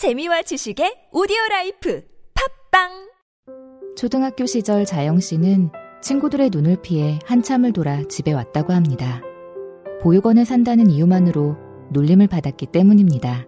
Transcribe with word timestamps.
재미와 0.00 0.40
지식의 0.40 1.10
오디오 1.12 1.36
라이프 1.50 2.02
팟빵 2.70 2.88
초등학교 3.98 4.46
시절 4.46 4.86
자영 4.86 5.20
씨는 5.20 5.68
친구들의 6.00 6.48
눈을 6.48 6.78
피해 6.80 7.18
한참을 7.26 7.74
돌아 7.74 8.02
집에 8.04 8.32
왔다고 8.32 8.72
합니다. 8.72 9.20
보육원에 10.00 10.46
산다는 10.46 10.88
이유만으로 10.88 11.54
놀림을 11.92 12.28
받았기 12.28 12.68
때문입니다. 12.68 13.44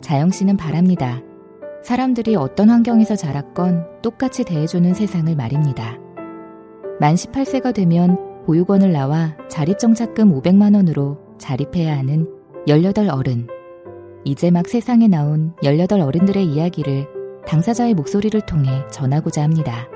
자영 0.00 0.30
씨는 0.30 0.56
바랍니다. 0.56 1.20
사람들이 1.82 2.36
어떤 2.36 2.70
환경에서 2.70 3.14
자랐건 3.14 4.00
똑같이 4.00 4.44
대해주는 4.44 4.94
세상을 4.94 5.36
말입니다. 5.36 5.98
만 6.98 7.16
18세가 7.16 7.74
되면 7.74 8.16
보육원을 8.46 8.92
나와 8.92 9.36
자립정착금 9.50 10.40
500만원으로 10.40 11.38
자립해야 11.38 11.98
하는 11.98 12.32
18 12.66 13.10
어른. 13.10 13.46
이제 14.26 14.50
막 14.50 14.66
세상에 14.66 15.06
나온 15.06 15.54
18 15.62 16.00
어른들의 16.00 16.44
이야기를 16.44 17.06
당사자의 17.46 17.94
목소리를 17.94 18.40
통해 18.40 18.84
전하고자 18.90 19.40
합니다. 19.40 19.86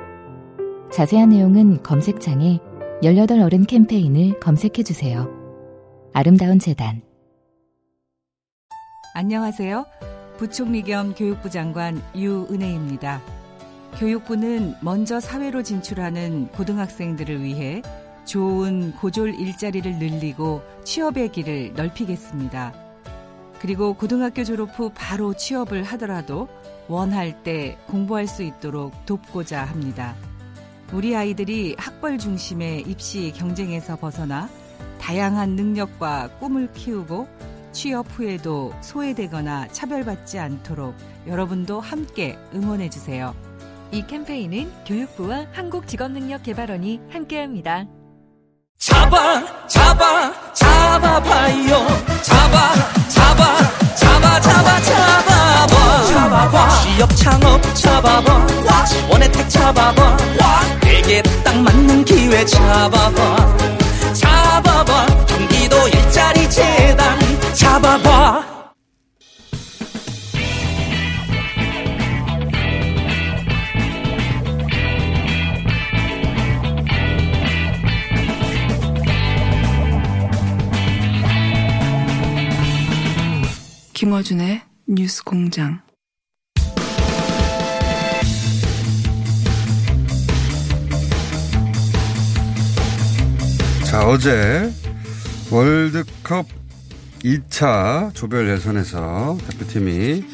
자세한 0.92 1.30
내용은 1.30 1.82
검색창에 1.82 2.60
18 3.02 3.40
어른 3.40 3.66
캠페인을 3.66 4.38
검색해 4.38 4.84
주세요. 4.84 5.28
아름다운 6.12 6.60
재단. 6.60 7.02
안녕하세요. 9.14 9.84
부총리 10.38 10.82
겸 10.82 11.12
교육부 11.12 11.50
장관 11.50 12.00
유은혜입니다. 12.14 13.20
교육부는 13.98 14.76
먼저 14.80 15.18
사회로 15.18 15.64
진출하는 15.64 16.52
고등학생들을 16.52 17.42
위해 17.42 17.82
좋은 18.26 18.92
고졸 18.92 19.34
일자리를 19.34 19.98
늘리고 19.98 20.62
취업의 20.84 21.32
길을 21.32 21.72
넓히겠습니다. 21.74 22.89
그리고 23.60 23.94
고등학교 23.94 24.42
졸업 24.42 24.78
후 24.78 24.90
바로 24.94 25.34
취업을 25.34 25.84
하더라도 25.84 26.48
원할 26.88 27.42
때 27.42 27.78
공부할 27.86 28.26
수 28.26 28.42
있도록 28.42 29.06
돕고자 29.06 29.62
합니다. 29.64 30.16
우리 30.92 31.14
아이들이 31.14 31.76
학벌 31.78 32.18
중심의 32.18 32.82
입시 32.82 33.32
경쟁에서 33.36 33.96
벗어나 33.96 34.48
다양한 35.00 35.50
능력과 35.50 36.30
꿈을 36.40 36.72
키우고 36.72 37.28
취업 37.72 38.06
후에도 38.10 38.72
소외되거나 38.80 39.68
차별받지 39.68 40.38
않도록 40.38 40.96
여러분도 41.26 41.80
함께 41.80 42.36
응원해 42.54 42.90
주세요. 42.90 43.34
이 43.92 44.06
캠페인은 44.06 44.70
교육부와 44.86 45.46
한국직업능력개발원이 45.52 47.00
함께합니다. 47.10 47.86
잡아 48.78 49.66
잡아 49.66 50.52
잡아 50.54 50.99
잡아봐. 62.50 63.56
잡아봐. 64.12 65.06
경기도 65.26 65.88
일자리 65.88 66.50
재단. 66.50 67.18
잡아봐. 67.54 68.50
김어준의 83.92 84.62
뉴스 84.86 85.22
공장. 85.22 85.82
자, 94.00 94.06
어제 94.06 94.72
월드컵 95.50 96.46
2차 97.22 98.14
조별 98.14 98.48
예선에서 98.48 99.36
대표팀이 99.46 100.24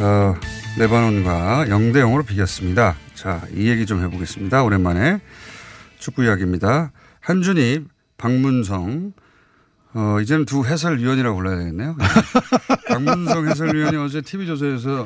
어, 0.00 0.34
레바논과 0.78 1.66
0대 1.68 1.96
0으로 1.96 2.24
비겼습니다. 2.24 2.96
자, 3.14 3.42
이 3.52 3.68
얘기 3.68 3.84
좀 3.84 4.02
해보겠습니다. 4.02 4.62
오랜만에 4.62 5.20
축구 5.98 6.24
이야기입니다. 6.24 6.90
한준희, 7.20 7.84
박문성, 8.16 9.12
어, 9.92 10.20
이제는 10.22 10.46
두 10.46 10.64
해설위원이라고 10.64 11.36
불러야 11.36 11.58
되겠네요. 11.58 11.96
박문성 12.88 13.46
해설위원이 13.46 13.98
어제 13.98 14.22
TV조선에서 14.22 15.04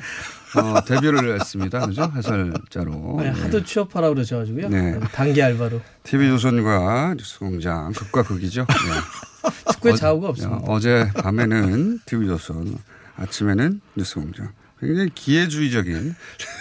어, 0.57 0.85
데뷔를 0.85 1.39
했습니다. 1.41 1.87
그죠? 1.87 2.11
해설자로. 2.15 3.17
네, 3.21 3.29
하도 3.29 3.63
취업하라 3.63 4.09
그러셔가지고요. 4.11 4.69
네. 4.69 5.01
단기 5.13 5.43
알바로. 5.43 5.81
TV조선과 6.03 7.15
뉴스공장, 7.17 7.93
극과 7.93 8.23
극이죠. 8.25 8.67
네. 8.69 9.51
축구에 9.73 9.95
좌우가 9.95 10.29
없습니다. 10.31 10.63
어제 10.67 11.11
밤에는 11.15 12.01
TV조선, 12.05 12.77
아침에는 13.17 13.81
뉴스공장. 13.97 14.53
굉장히 14.81 15.11
기회주의적인. 15.15 16.15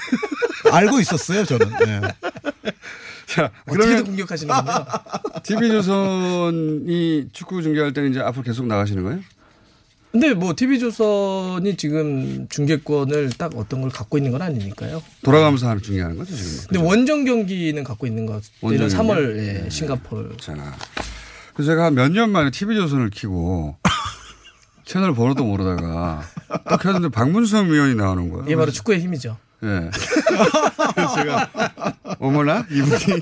알고 0.72 1.00
있었어요, 1.00 1.46
저는. 1.46 1.68
네. 1.86 2.02
자, 3.26 3.52
어떻게든 3.68 4.06
공격하시는 4.06 4.54
군요. 4.54 4.86
TV조선이 5.44 7.30
축구 7.32 7.62
중계할 7.62 7.94
때는 7.94 8.12
이제 8.12 8.20
앞으로 8.20 8.44
계속 8.44 8.66
나가시는 8.68 9.04
거예요? 9.04 9.20
근데 10.12 10.34
뭐 10.34 10.54
TV조선이 10.56 11.78
지금 11.78 12.48
중계권을 12.50 13.30
딱 13.38 13.52
어떤 13.56 13.82
걸 13.82 13.92
갖고 13.92 14.18
있는 14.18 14.32
건 14.32 14.42
아니니까요. 14.42 15.04
돌아가면서 15.22 15.70
하는 15.70 15.82
중계하는 15.84 16.18
거죠, 16.18 16.36
지금. 16.36 16.68
근데 16.68 16.80
원정 16.84 17.26
경기는 17.26 17.84
갖고 17.84 18.08
있는 18.08 18.26
것. 18.26 18.42
원정 18.62 18.88
3월 18.88 19.16
경기? 19.16 19.40
예, 19.40 19.54
네. 19.64 19.70
싱가포르. 19.70 20.38
자. 20.38 20.56
그래서 21.54 21.72
제가 21.72 21.92
몇년 21.92 22.32
만에 22.32 22.50
TV조선을 22.50 23.12
키고 23.12 23.78
채널 24.86 25.14
번호도 25.14 25.44
모르다가 25.44 26.24
딱 26.66 26.82
켰는데 26.82 27.10
박문성 27.10 27.72
위원이 27.72 27.94
나오는 27.94 28.30
거예요. 28.32 28.46
이게 28.46 28.56
바로 28.56 28.72
축구의 28.72 29.02
힘이죠. 29.02 29.38
예. 29.62 29.92
그래서 30.96 31.14
제가 31.22 31.50
어머나 32.20 32.66
이분이 32.72 33.22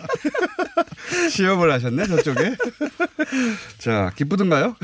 취업을 1.33 1.69
하셨네 1.73 2.07
저쪽에. 2.07 2.55
자 3.79 4.11
기쁘던가요? 4.15 4.75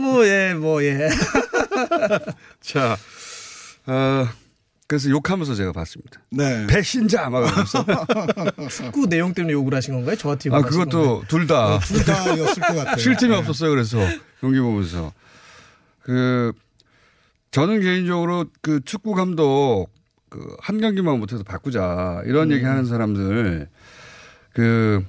뭐 0.00 0.26
예, 0.26 0.54
뭐 0.54 0.82
예. 0.84 1.08
자, 2.60 2.96
어, 3.86 4.26
그래서 4.86 5.08
욕하면서 5.10 5.54
제가 5.54 5.72
봤습니다. 5.72 6.20
네. 6.30 6.66
배신자 6.66 7.30
막 7.30 7.44
하면서. 7.50 7.84
축구 8.68 9.06
내용 9.08 9.32
때문에 9.34 9.52
욕을 9.52 9.74
하신 9.74 9.94
건가요? 9.94 10.16
저한테 10.16 10.50
아 10.50 10.58
욕을 10.58 10.70
건가요? 10.70 10.84
그것도 10.86 11.24
둘 11.28 11.46
다. 11.46 11.78
둘 11.80 12.04
다였을 12.04 12.62
것 12.62 12.74
같아요. 12.74 12.96
쉴 12.98 13.16
틈이 13.16 13.30
네. 13.32 13.36
없었어요. 13.38 13.70
그래서 13.70 13.98
경기 14.40 14.60
보면서 14.60 15.12
그 16.02 16.52
저는 17.50 17.80
개인적으로 17.80 18.46
그 18.60 18.80
축구 18.84 19.14
감독 19.14 19.86
그 20.28 20.56
한 20.60 20.80
경기만 20.80 21.18
못해서 21.20 21.44
바꾸자 21.44 22.22
이런 22.26 22.50
음. 22.50 22.56
얘기 22.56 22.64
하는 22.64 22.84
사람들 22.86 23.68
그 24.52 25.04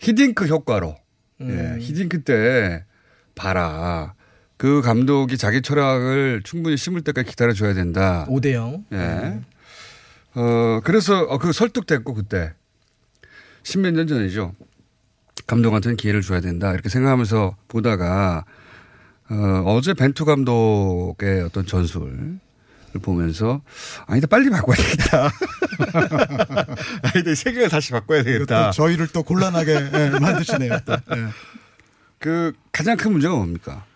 히딩크 0.00 0.46
효과로 0.46 0.96
음. 1.42 1.76
예, 1.78 1.80
히딩크 1.84 2.22
때 2.24 2.84
봐라. 3.34 4.14
그 4.62 4.80
감독이 4.80 5.36
자기 5.38 5.60
철학을 5.60 6.42
충분히 6.44 6.76
심을 6.76 7.00
때까지 7.00 7.28
기다려줘야 7.28 7.74
된다. 7.74 8.24
5대 8.28 8.52
0. 8.52 8.84
예. 8.92 9.40
어, 10.34 10.80
그래서 10.84 11.18
어, 11.22 11.38
그 11.38 11.52
설득됐고 11.52 12.14
그때 12.14 12.52
십몇 13.64 13.92
년 13.92 14.06
전이죠. 14.06 14.54
감독한테는 15.48 15.96
기회를 15.96 16.22
줘야 16.22 16.40
된다. 16.40 16.72
이렇게 16.74 16.88
생각하면서 16.90 17.56
보다가 17.66 18.44
어, 19.30 19.64
어제 19.66 19.94
벤투 19.94 20.24
감독의 20.24 21.42
어떤 21.42 21.66
전술을 21.66 22.38
보면서 23.02 23.62
아니다 24.06 24.28
빨리 24.28 24.48
바꿔야 24.48 24.76
되겠다. 24.76 25.28
아니다 27.02 27.34
세계를 27.34 27.68
다시 27.68 27.90
바꿔야 27.90 28.22
또 28.22 28.30
되겠다. 28.30 28.70
저희를 28.70 29.08
또 29.08 29.24
곤란하게 29.24 29.72
예, 29.92 30.10
만드시네요. 30.20 30.78
또. 30.84 30.92
예. 30.92 31.26
그 32.20 32.52
가장 32.70 32.96
큰 32.96 33.10
문제가 33.10 33.34
뭡니까? 33.34 33.86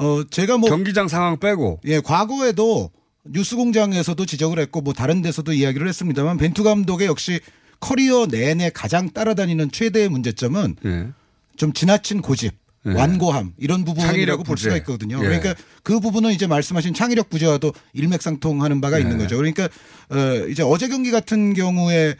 어, 0.00 0.24
제가 0.30 0.56
뭐 0.56 0.70
경기장 0.70 1.08
상황 1.08 1.38
빼고 1.38 1.80
예, 1.84 2.00
과거에도 2.00 2.90
뉴스공장에서도 3.24 4.24
지적을 4.24 4.58
했고 4.58 4.80
뭐 4.80 4.94
다른 4.94 5.20
데서도 5.20 5.52
이야기를 5.52 5.86
했습니다만 5.86 6.38
벤투 6.38 6.64
감독의 6.64 7.06
역시 7.06 7.40
커리어 7.80 8.26
내내 8.26 8.70
가장 8.70 9.10
따라다니는 9.10 9.70
최대의 9.70 10.08
문제점은 10.08 10.76
예. 10.86 11.08
좀 11.56 11.74
지나친 11.74 12.22
고집, 12.22 12.54
예. 12.86 12.92
완고함 12.92 13.52
이런 13.58 13.84
부분이라고 13.84 14.42
볼. 14.42 14.56
수가 14.56 14.76
있거든요. 14.78 15.18
예. 15.18 15.22
그러니까 15.22 15.54
그 15.82 16.00
부분은 16.00 16.32
이제 16.32 16.46
말씀하신 16.46 16.94
창의력 16.94 17.28
부재와도 17.28 17.74
일맥상통하는 17.92 18.80
바가 18.80 18.96
예. 18.96 19.02
있는 19.02 19.18
거죠. 19.18 19.36
그러니까 19.36 19.64
어 20.08 20.46
이제 20.48 20.62
어제 20.62 20.88
경기 20.88 21.10
같은 21.10 21.52
경우에 21.52 22.08
에, 22.08 22.16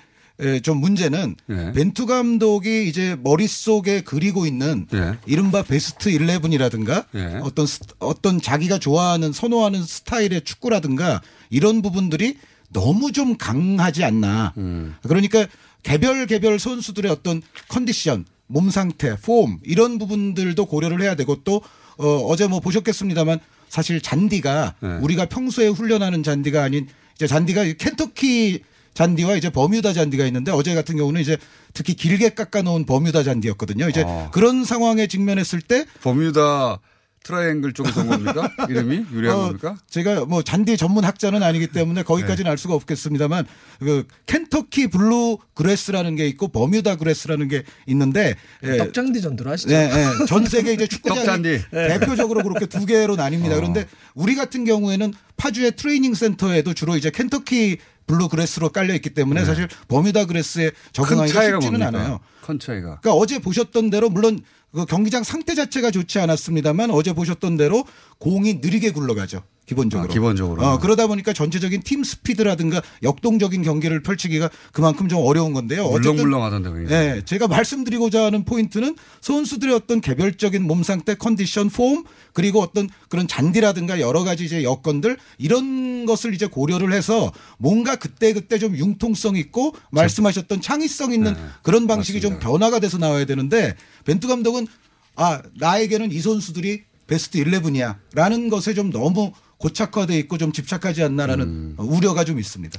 좀 0.63 0.79
문제는 0.79 1.37
예. 1.51 1.73
벤투 1.73 2.07
감독이 2.07 2.89
이제 2.89 3.17
머릿속에 3.23 4.01
그리고 4.01 4.47
있는 4.47 4.87
예. 4.95 5.15
이른바 5.27 5.63
베스트 5.63 6.11
11이라든가 6.11 7.05
예. 7.15 7.39
어떤 7.43 7.67
스- 7.67 7.81
어떤 7.99 8.41
자기가 8.41 8.79
좋아하는 8.79 9.33
선호하는 9.33 9.83
스타일의 9.85 10.43
축구라든가 10.45 11.21
이런 11.51 11.83
부분들이 11.83 12.39
너무 12.73 13.13
좀 13.13 13.37
강하지 13.37 14.05
않나. 14.05 14.55
음. 14.57 14.95
그러니까 15.03 15.47
개별 15.83 16.27
개별 16.27 16.59
선수들의 16.59 17.11
어떤 17.11 17.43
컨디션, 17.69 18.25
몸 18.47 18.71
상태, 18.71 19.17
폼 19.17 19.59
이런 19.65 19.99
부분들도 19.99 20.65
고려를 20.67 21.03
해야 21.03 21.15
되고 21.17 21.37
또 21.45 21.63
어, 21.99 22.07
어제 22.29 22.47
뭐 22.47 22.61
보셨겠습니다만 22.61 23.41
사실 23.69 24.01
잔디가 24.01 24.75
네. 24.81 24.89
우리가 25.03 25.27
평소에 25.27 25.69
훈련하는 25.69 26.23
잔디가 26.23 26.63
아닌 26.63 26.87
이제 27.15 27.27
잔디가 27.27 27.65
켄터키 27.79 28.63
잔디와 28.95 29.37
이제 29.37 29.51
버뮤다 29.51 29.93
잔디가 29.93 30.27
있는데 30.27 30.53
어제 30.53 30.75
같은 30.75 30.97
경우는 30.97 31.21
이제 31.21 31.37
특히 31.73 31.95
길게 31.95 32.31
깎아놓은 32.31 32.87
버뮤다 32.87 33.23
잔디였거든요. 33.23 33.89
이제 33.89 34.05
아. 34.07 34.31
그런 34.33 34.65
상황에 34.65 35.07
직면했을 35.07 35.61
때 35.61 35.87
버뮤다 36.03 36.81
트라이앵글 37.23 37.75
쪽에서 37.75 38.01
온 38.01 38.09
겁니까? 38.09 38.51
이름이 38.69 39.07
유래한 39.13 39.39
어, 39.39 39.43
겁니까? 39.49 39.77
제가 39.89 40.25
뭐 40.25 40.43
잔디 40.43 40.77
전문 40.77 41.05
학자는 41.05 41.43
아니기 41.43 41.67
때문에 41.67 42.03
거기까지는 42.03 42.45
네. 42.45 42.51
알 42.51 42.59
수가 42.59 42.75
없겠습니다만 42.75 43.47
그 43.79 44.07
켄터키 44.27 44.89
블루그래스라는 44.89 46.17
게 46.17 46.27
있고 46.29 46.49
버뮤다그래스라는 46.49 47.49
게 47.49 47.63
있는데 47.87 48.37
예, 48.65 48.79
떡잔디 48.79 49.21
전도로 49.21 49.51
하시죠. 49.51 49.69
네, 49.69 49.89
네. 49.89 50.27
전 50.27 50.47
세계 50.47 50.73
이제 50.73 50.87
축구장이 50.87 51.27
떡잔디. 51.27 51.65
대표적으로 51.71 52.43
그렇게 52.43 52.67
두 52.67 52.87
개로 52.87 53.17
나뉩니다. 53.17 53.53
어. 53.53 53.57
그런데 53.57 53.87
우리 54.15 54.35
같은 54.35 54.65
경우에는 54.65 55.13
파주의 55.37 55.77
트레이닝 55.77 56.15
센터에도 56.15 56.73
주로 56.73 56.97
이제 56.97 57.11
켄터키 57.11 57.79
블루그래스로 58.11 58.71
깔려 58.71 58.93
있기 58.95 59.11
때문에 59.11 59.45
사실 59.45 59.69
버뮤다그래스에 59.87 60.65
네. 60.65 60.71
큰 60.71 60.93
적응하기가 60.93 61.43
쉽지는 61.43 61.79
뭡니까? 61.79 61.87
않아요. 61.87 62.21
큰 62.43 62.59
차이가. 62.59 63.01
그러니까 63.01 63.13
어제 63.13 63.39
보셨던 63.39 63.91
대로 63.91 64.11
물론 64.11 64.41
그 64.73 64.85
경기장 64.85 65.23
상태 65.23 65.55
자체가 65.55 65.91
좋지 65.91 66.19
않았습니다만 66.19 66.91
어제 66.91 67.13
보셨던 67.13 67.57
대로 67.57 67.85
공이 68.19 68.55
느리게 68.55 68.91
굴러가죠. 68.91 69.43
기본적으로. 69.71 70.11
아, 70.11 70.13
기본적으로. 70.13 70.67
어, 70.67 70.79
그러다 70.81 71.07
보니까 71.07 71.33
전체적인 71.33 71.83
팀 71.83 72.03
스피드라든가 72.03 72.83
역동적인 73.05 73.63
경기를 73.63 74.03
펼치기가 74.03 74.51
그만큼 74.73 75.09
좀 75.09 75.21
어려운 75.23 75.53
건데요. 75.53 75.89
물렁물렁하던데 75.89 76.71
굉장히. 76.73 76.89
네, 76.89 77.25
제가 77.25 77.47
말씀드리고자 77.47 78.25
하는 78.25 78.45
포인트는 78.45 78.97
선수들의 79.21 79.73
어떤 79.73 80.01
개별적인 80.01 80.67
몸 80.67 80.83
상태, 80.83 81.15
컨디션, 81.15 81.71
폼 81.71 82.03
그리고 82.33 82.61
어떤 82.61 82.89
그런 83.09 83.29
잔디라든가 83.29 84.01
여러 84.01 84.25
가지 84.25 84.45
이제 84.45 84.65
여건들 84.65 85.17
이런 85.39 86.05
것을 86.05 86.35
이제 86.35 86.47
고려를 86.47 86.93
해서 86.93 87.31
뭔가 87.59 87.95
그때 87.95 88.33
그때 88.33 88.59
좀 88.59 88.77
융통성 88.77 89.37
있고 89.37 89.77
말씀하셨던 89.93 90.63
창의성 90.63 91.13
있는 91.13 91.35
네, 91.35 91.41
그런 91.63 91.87
방식이 91.87 92.21
좀 92.21 92.33
맞습니다. 92.33 92.51
변화가 92.51 92.81
돼서 92.81 92.99
나와야 92.99 93.25
되는데 93.25 93.77
벤투 94.05 94.27
감독은 94.27 94.67
아 95.15 95.41
나에게는 95.59 96.11
이 96.11 96.19
선수들이 96.19 96.83
베스트 97.07 97.39
11이야 97.39 97.97
라는 98.15 98.49
것에 98.49 98.73
좀 98.73 98.91
너무 98.91 99.33
고착화돼 99.61 100.19
있고 100.21 100.39
좀 100.39 100.53
집착하지 100.53 101.03
않나라는 101.03 101.47
음. 101.47 101.75
우려가 101.79 102.25
좀 102.25 102.39
있습니다. 102.39 102.79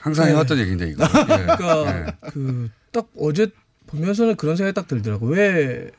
항상 0.00 0.28
해왔던 0.28 0.58
얘기인데 0.60 0.90
이거. 0.90 1.04
예. 1.04 1.08
그러니까 1.56 2.06
예. 2.08 2.30
그딱 2.30 3.08
어제 3.18 3.48
보면서는 3.88 4.36
그런 4.36 4.54
생각이 4.56 4.74
딱 4.74 4.86
들더라고. 4.86 5.26
왜 5.26 5.90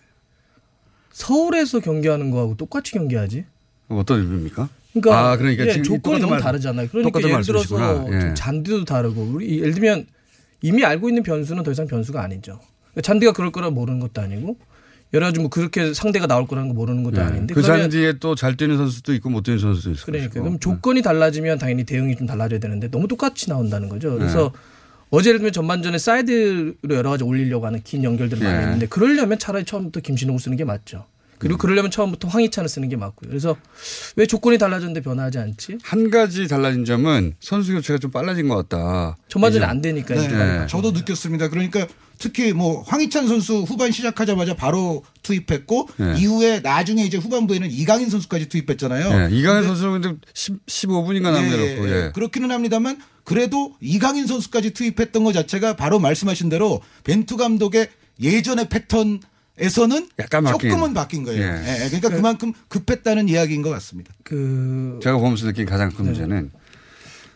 서울에서 1.11 1.81
경기하는 1.81 2.31
거하고 2.31 2.55
똑같이 2.55 2.93
경기하지? 2.93 3.45
어떤 3.89 4.19
의미입니까? 4.21 4.69
그러니까, 4.93 5.31
아, 5.31 5.37
그러니까 5.37 5.65
예, 5.67 5.71
지금 5.71 5.83
조건이 5.83 6.19
너무 6.19 6.31
말- 6.31 6.41
다르잖아요. 6.41 6.87
그러니까 6.89 7.19
예를 7.21 7.43
들어서 7.43 7.77
말씀이시구나. 7.77 8.15
예. 8.17 8.21
좀 8.21 8.35
잔디도 8.35 8.85
다르고 8.85 9.21
우리 9.21 9.59
예를 9.59 9.73
들면 9.73 10.07
이미 10.61 10.85
알고 10.85 11.09
있는 11.09 11.23
변수는 11.23 11.63
더 11.63 11.71
이상 11.71 11.87
변수가 11.87 12.21
아니죠. 12.21 12.59
그러니까 12.91 13.01
잔디가 13.01 13.33
그럴 13.33 13.51
거라 13.51 13.69
모르는 13.69 13.99
것도 13.99 14.21
아니고 14.21 14.57
여러 15.15 15.27
가지 15.27 15.39
뭐 15.39 15.49
그렇게 15.49 15.93
상대가 15.93 16.27
나올 16.27 16.45
거라는 16.45 16.67
거 16.69 16.75
모르는 16.75 17.03
것도 17.03 17.17
예. 17.17 17.21
아닌데 17.21 17.53
그 17.55 17.61
잔디에 17.63 18.19
또 18.19 18.35
잘 18.35 18.55
뛰는 18.57 18.77
선수도 18.77 19.13
있고 19.15 19.29
못 19.29 19.43
뛰는 19.43 19.57
선수도 19.59 19.91
있을 19.91 20.05
그러니까 20.05 20.29
것이고. 20.29 20.43
그럼 20.43 20.59
조건이 20.59 21.01
달라지면 21.01 21.57
당연히 21.57 21.85
대응이 21.85 22.15
좀 22.17 22.27
달라져야 22.27 22.59
되는데 22.59 22.89
너무 22.91 23.07
똑같이 23.07 23.49
나온다는 23.49 23.89
거죠. 23.89 24.13
그래서 24.17 24.51
어제 25.09 25.29
예를 25.29 25.39
들면 25.39 25.53
전반전에 25.53 25.97
사이드로 25.97 26.75
여러 26.91 27.11
가지 27.11 27.23
올리려고 27.23 27.65
하는 27.65 27.81
긴 27.83 28.03
연결들을 28.03 28.43
많이 28.43 28.55
예. 28.57 28.61
했는데 28.63 28.85
그러려면 28.87 29.39
차라리 29.39 29.63
처음부터 29.63 30.01
김신욱을 30.01 30.39
쓰는 30.39 30.57
게 30.57 30.65
맞죠. 30.65 30.97
음. 30.97 31.35
그리고 31.37 31.57
그러려면 31.57 31.91
처음부터 31.91 32.27
황희찬을 32.27 32.67
쓰는 32.67 32.89
게 32.89 32.95
맞고요. 32.97 33.29
그래서 33.29 33.55
왜 34.15 34.25
조건이 34.25 34.57
달라졌는데 34.57 35.01
변하지 35.01 35.37
않지? 35.37 35.77
한 35.83 36.09
가지 36.09 36.47
달라진 36.47 36.85
점은 36.85 37.35
선수 37.39 37.73
교체가 37.73 37.99
좀 37.99 38.09
빨라진 38.11 38.47
것 38.47 38.55
같다. 38.67 39.15
전반전에 39.27 39.65
안 39.65 39.81
되니까 39.81 40.15
네, 40.15 40.27
네. 40.27 40.67
저도 40.67 40.91
느꼈습니다. 40.91 41.49
그러니까 41.49 41.87
특히 42.17 42.53
뭐 42.53 42.81
황희찬 42.83 43.27
선수 43.27 43.59
후반 43.59 43.91
시작하자마자 43.91 44.55
바로 44.55 45.03
투입했고 45.23 45.89
네. 45.97 46.15
이후에 46.19 46.59
나중에 46.59 47.03
이제 47.03 47.17
후반부에는 47.17 47.69
이강인 47.71 48.09
선수까지 48.09 48.49
투입했잖아요. 48.49 49.29
예. 49.31 49.35
이강인 49.35 49.63
선수는 49.63 50.01
근데 50.01 50.17
10, 50.33 50.65
15분인가 50.65 51.31
남겨놓고. 51.31 51.89
예, 51.89 51.91
예. 51.91 52.05
예. 52.05 52.11
그렇기는 52.13 52.49
합니다만 52.51 52.99
그래도 53.23 53.73
이강인 53.81 54.27
선수까지 54.27 54.71
투입했던 54.71 55.23
것 55.23 55.33
자체가 55.33 55.75
바로 55.75 55.99
말씀하신 55.99 56.49
대로 56.49 56.81
벤투 57.03 57.37
감독의 57.37 57.89
예전의 58.21 58.69
패턴 58.69 59.19
에서는 59.57 60.09
약간 60.19 60.43
바뀐. 60.43 60.69
조금은 60.69 60.93
바뀐 60.93 61.23
거예요. 61.23 61.41
예. 61.41 61.47
예, 61.47 61.83
예. 61.85 61.87
그러니까 61.87 62.09
그만큼 62.09 62.51
급했다는 62.67 63.29
이야기인 63.29 63.61
것 63.61 63.69
같습니다. 63.69 64.13
그 64.23 64.99
제가 65.01 65.17
보면서 65.17 65.45
느낀 65.45 65.65
가장 65.65 65.91
큰 65.91 66.05
문제는 66.05 66.51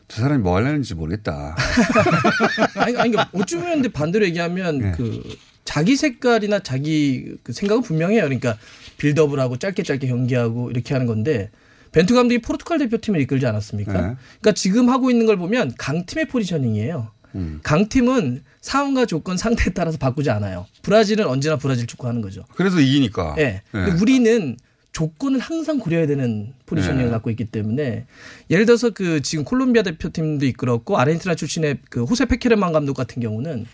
저 0.10 0.22
사람이 0.22 0.42
뭐 0.42 0.56
하려는지 0.56 0.96
모르겠다. 0.96 1.56
아니 2.76 2.98
아니 2.98 3.12
그러니까 3.12 3.30
어쩌면 3.32 3.76
근데 3.76 3.90
반대로 3.90 4.26
얘기하면 4.26 4.80
네. 4.80 4.92
그 4.98 5.22
자기 5.64 5.96
색깔이나 5.96 6.60
자기 6.60 7.36
그 7.44 7.54
생각은 7.54 7.84
분명해요. 7.84 8.24
그러니까 8.24 8.58
빌드업을 8.98 9.40
하고 9.40 9.58
짧게 9.58 9.84
짧게 9.84 10.08
경기하고 10.08 10.72
이렇게 10.72 10.96
하는 10.96 11.06
건데 11.06 11.52
벤투 11.92 12.16
감독이 12.16 12.42
포르투갈 12.42 12.80
대표팀을 12.80 13.22
이끌지 13.22 13.46
않았습니까? 13.46 13.94
네. 13.94 14.00
그러니까 14.42 14.52
지금 14.56 14.90
하고 14.90 15.12
있는 15.12 15.28
걸 15.28 15.38
보면 15.38 15.74
강팀의 15.78 16.28
포지셔닝이에요. 16.28 17.12
음. 17.36 17.60
강팀은 17.62 18.44
상황과 18.62 19.06
조건 19.06 19.38
상태에 19.38 19.74
따라서 19.74 20.00
바꾸지 20.00 20.32
않아요. 20.32 20.66
브라질은 20.82 21.28
언제나 21.28 21.58
브라질 21.58 21.86
축구하는 21.86 22.22
거죠. 22.22 22.46
그래서 22.56 22.80
이기니까. 22.80 23.36
예. 23.38 23.62
근데 23.72 23.92
예. 23.92 24.02
우리는 24.02 24.58
조건을 24.92 25.40
항상 25.40 25.80
고려해야 25.80 26.08
되는 26.08 26.54
포지셔닝을 26.66 27.06
네. 27.06 27.12
갖고 27.12 27.30
있기 27.30 27.46
때문에 27.46 28.06
예를 28.50 28.66
들어서 28.66 28.90
그 28.90 29.22
지금 29.22 29.46
콜롬비아 29.46 29.84
대표팀도 29.84 30.46
이끌었고 30.46 30.98
아르헨티나 30.98 31.36
출신의 31.36 31.80
그 31.90 32.04
호세 32.04 32.26
페케르만 32.26 32.74
감독 32.74 32.96
같은 32.96 33.22
경우는 33.22 33.66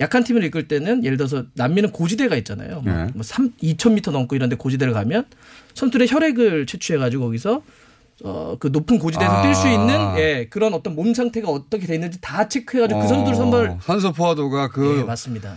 약한 0.00 0.22
팀을 0.22 0.44
이끌 0.44 0.68
때는 0.68 1.04
예를 1.04 1.16
들어서 1.16 1.44
남미는 1.54 1.90
고지대가 1.90 2.36
있잖아요. 2.36 2.82
뭐, 2.82 2.92
네. 2.92 3.06
뭐 3.14 3.22
3, 3.22 3.54
2,000m 3.60 4.12
넘고 4.12 4.36
이런 4.36 4.48
데 4.48 4.56
고지대를 4.56 4.92
가면 4.92 5.24
선수들의 5.74 6.08
혈액을 6.08 6.66
채취해 6.66 6.98
가지고 6.98 7.24
거기서 7.24 7.62
어, 8.24 8.56
그 8.58 8.68
높은 8.68 8.98
고지대에서 8.98 9.32
아. 9.32 9.42
뛸수 9.42 9.72
있는 9.72 10.18
예, 10.18 10.46
그런 10.50 10.74
어떤 10.74 10.94
몸 10.94 11.14
상태가 11.14 11.48
어떻게 11.48 11.86
돼 11.86 11.94
있는지 11.94 12.20
다 12.20 12.48
체크해 12.48 12.82
가지고 12.82 13.00
그 13.00 13.08
선수들 13.08 13.34
선발 13.36 13.66
어, 13.68 13.78
산소 13.82 14.12
포화도가 14.12 14.68
그 14.68 14.98
예, 15.00 15.04
맞습니다. 15.04 15.56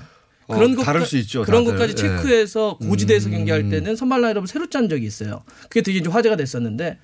어, 0.51 0.55
그런 0.55 0.75
다를 0.75 1.01
것까- 1.01 1.05
수 1.05 1.17
있죠, 1.17 1.43
그런 1.43 1.63
다들. 1.65 1.77
것까지 1.77 1.93
예. 1.93 1.95
체크해서 2.07 2.77
고지대에서 2.77 3.29
음. 3.29 3.31
경기할 3.31 3.69
때는 3.69 3.95
선발 3.95 4.21
라인업을 4.21 4.47
새로 4.47 4.69
짠 4.69 4.89
적이 4.89 5.05
있어요. 5.05 5.43
그게 5.69 5.81
되게 5.81 5.99
이제 5.99 6.09
화제가 6.09 6.35
됐었는데 6.35 6.97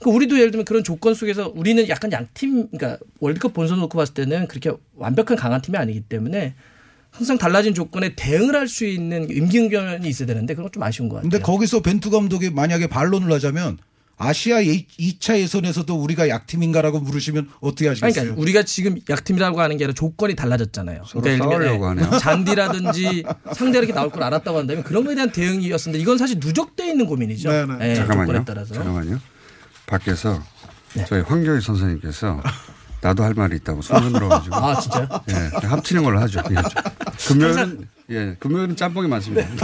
그 0.00 0.10
우리도 0.10 0.36
예를 0.38 0.50
들면 0.52 0.64
그런 0.64 0.84
조건 0.84 1.14
속에서 1.14 1.52
우리는 1.56 1.88
약간 1.88 2.12
양팀 2.12 2.68
그러니까 2.70 2.98
월드컵 3.20 3.52
본선 3.52 3.80
놓고 3.80 3.98
봤을 3.98 4.14
때는 4.14 4.46
그렇게 4.46 4.70
완벽한 4.94 5.36
강한 5.36 5.60
팀이 5.60 5.76
아니기 5.76 6.00
때문에 6.02 6.54
항상 7.10 7.36
달라진 7.38 7.74
조건에 7.74 8.14
대응을 8.14 8.54
할 8.54 8.68
수 8.68 8.84
있는 8.84 9.28
임기응변이 9.30 10.06
있어야 10.08 10.26
되는데 10.26 10.54
그건 10.54 10.70
좀 10.70 10.82
아쉬운 10.82 11.08
것 11.08 11.16
같아요. 11.16 11.30
근데 11.30 11.42
거기서 11.42 11.80
벤투 11.80 12.10
감독이 12.10 12.50
만약에 12.50 12.86
반론을 12.86 13.32
하자면 13.32 13.78
아시아 14.18 14.60
2차 14.60 15.38
예선에서도 15.38 15.94
우리가 15.94 16.28
약팀인가라고 16.28 17.00
물으시면 17.00 17.48
어떻게 17.60 17.86
아니, 17.88 18.00
하시겠어요? 18.00 18.22
그러니까 18.34 18.42
우리가 18.42 18.62
지금 18.64 18.98
약팀이라고 19.08 19.60
하는 19.60 19.76
게 19.76 19.84
아니라 19.84 19.94
조건이 19.94 20.34
달라졌잖아요. 20.34 21.04
들면, 21.04 21.38
싸우려고 21.38 21.84
예, 21.84 21.88
하네요. 21.88 22.18
잔디라든지 22.18 23.24
상대가 23.54 23.78
이렇게 23.78 23.92
나올 23.92 24.10
걸 24.10 24.24
알았다고 24.24 24.58
한다면 24.58 24.82
그런 24.82 25.04
거에 25.04 25.14
대한 25.14 25.30
대응이었는데 25.30 25.98
이건 26.00 26.18
사실 26.18 26.38
누적돼 26.40 26.88
있는 26.88 27.06
고민이죠. 27.06 27.50
네, 27.50 27.66
네. 27.66 27.90
예, 27.90 27.94
잠깐만요. 27.94 28.26
조건에 28.26 28.44
따라서. 28.44 28.74
잠깐만요. 28.74 29.20
밖에서 29.86 30.42
네. 30.94 31.04
저희 31.06 31.20
황교희 31.22 31.60
선생님께서 31.60 32.42
나도 33.00 33.22
할 33.22 33.34
말이 33.34 33.56
있다고 33.56 33.82
손을 33.82 34.12
들어가지고 34.18 34.56
아 34.56 34.78
진짜요? 34.80 35.08
예, 35.30 35.66
합치는 35.66 36.02
걸로 36.02 36.20
하죠. 36.20 36.42
예. 36.50 36.54
금요일은 37.28 37.88
예, 38.10 38.36
금요일은 38.40 38.76
짬뽕이 38.76 39.08
많습니다. 39.08 39.48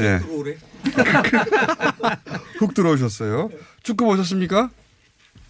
예. 0.00 0.20
훅 2.58 2.74
들어오셨어요. 2.74 3.50
축구 3.82 4.04
보셨습니까? 4.06 4.70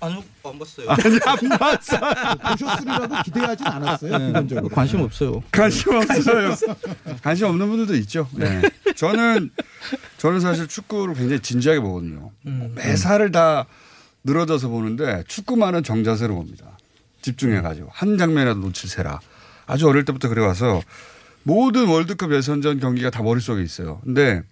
아니요, 0.01 0.23
안 0.45 0.57
봤어요. 0.61 0.87
보셨으리라도 2.53 3.23
기대하진 3.25 3.67
않았어요. 3.67 4.19
기본적으로. 4.29 4.69
관심 4.69 5.01
없어요. 5.01 5.43
관심 5.51 5.93
없어요. 5.97 6.55
관심 7.21 7.47
없는 7.47 7.67
분들도 7.69 7.97
있죠. 7.97 8.29
네. 8.35 8.63
저는 8.95 9.51
저는 10.19 10.39
사실 10.41 10.69
축구를 10.69 11.15
굉장히 11.15 11.41
진지하게 11.41 11.81
보거든요. 11.81 12.31
매사를 12.77 13.29
다 13.33 13.67
늘어져서 14.25 14.69
보는데 14.69 15.23
축구만은 15.29 15.83
정자세로 15.83 16.35
봅니다. 16.35 16.77
집중해가지고 17.23 17.89
한 17.93 18.19
장면이라도 18.19 18.61
놓칠세라. 18.61 19.21
아주 19.67 19.89
어릴 19.89 20.05
때부터 20.05 20.29
그래와서 20.29 20.83
모든 21.43 21.87
월드컵 21.87 22.33
예선전 22.33 22.81
경기가 22.81 23.11
다 23.11 23.23
머릿속에 23.23 23.63
있어요. 23.63 24.01
근데 24.05 24.43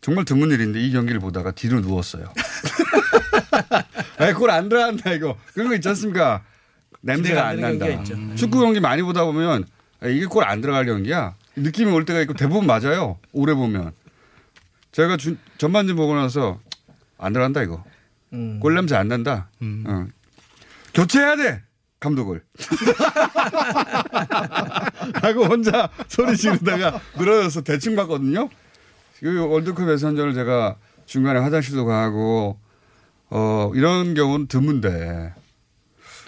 정말 0.00 0.24
드문 0.24 0.50
일인데 0.50 0.80
이 0.80 0.90
경기를 0.92 1.20
보다가 1.20 1.52
뒤로 1.52 1.80
누웠어요. 1.80 2.32
아이, 4.18 4.32
골안 4.34 4.68
들어간다, 4.68 5.12
이거. 5.12 5.36
그런 5.54 5.68
거 5.68 5.74
있지 5.74 5.88
않습니까? 5.88 6.42
냄새가 7.00 7.48
안안 7.48 7.78
난다. 7.78 8.04
축구 8.36 8.60
경기 8.60 8.78
많이 8.80 9.02
보다 9.02 9.24
보면 9.24 9.64
아, 10.00 10.06
이게 10.06 10.26
골 10.26 10.44
안 10.44 10.60
들어갈 10.60 10.86
경기야. 10.86 11.34
느낌이 11.56 11.90
올 11.90 12.04
때가 12.04 12.20
있고 12.22 12.34
대부분 12.34 12.66
맞아요. 12.66 13.18
오래 13.32 13.54
보면. 13.54 13.92
제가 14.92 15.16
주- 15.16 15.36
전반전 15.58 15.96
보고 15.96 16.14
나서 16.14 16.60
안 17.18 17.32
들어간다, 17.32 17.62
이거. 17.62 17.84
음. 18.32 18.58
골 18.60 18.74
냄새 18.74 18.96
안 18.96 19.08
난다. 19.08 19.48
어. 19.86 20.06
교체해야 20.94 21.36
돼! 21.36 21.62
감독을. 22.00 22.42
하고 25.22 25.44
혼자 25.44 25.88
소리 26.08 26.36
지르다가 26.36 27.00
늘어져서 27.16 27.62
대충 27.62 27.94
봤거든요. 27.96 28.48
그 29.20 29.46
월드컵 29.46 29.88
예선전을 29.88 30.34
제가 30.34 30.76
중간에 31.06 31.38
화장실도 31.38 31.86
가고, 31.86 32.58
어, 33.30 33.70
이런 33.74 34.14
경우는 34.14 34.48
드문데, 34.48 35.32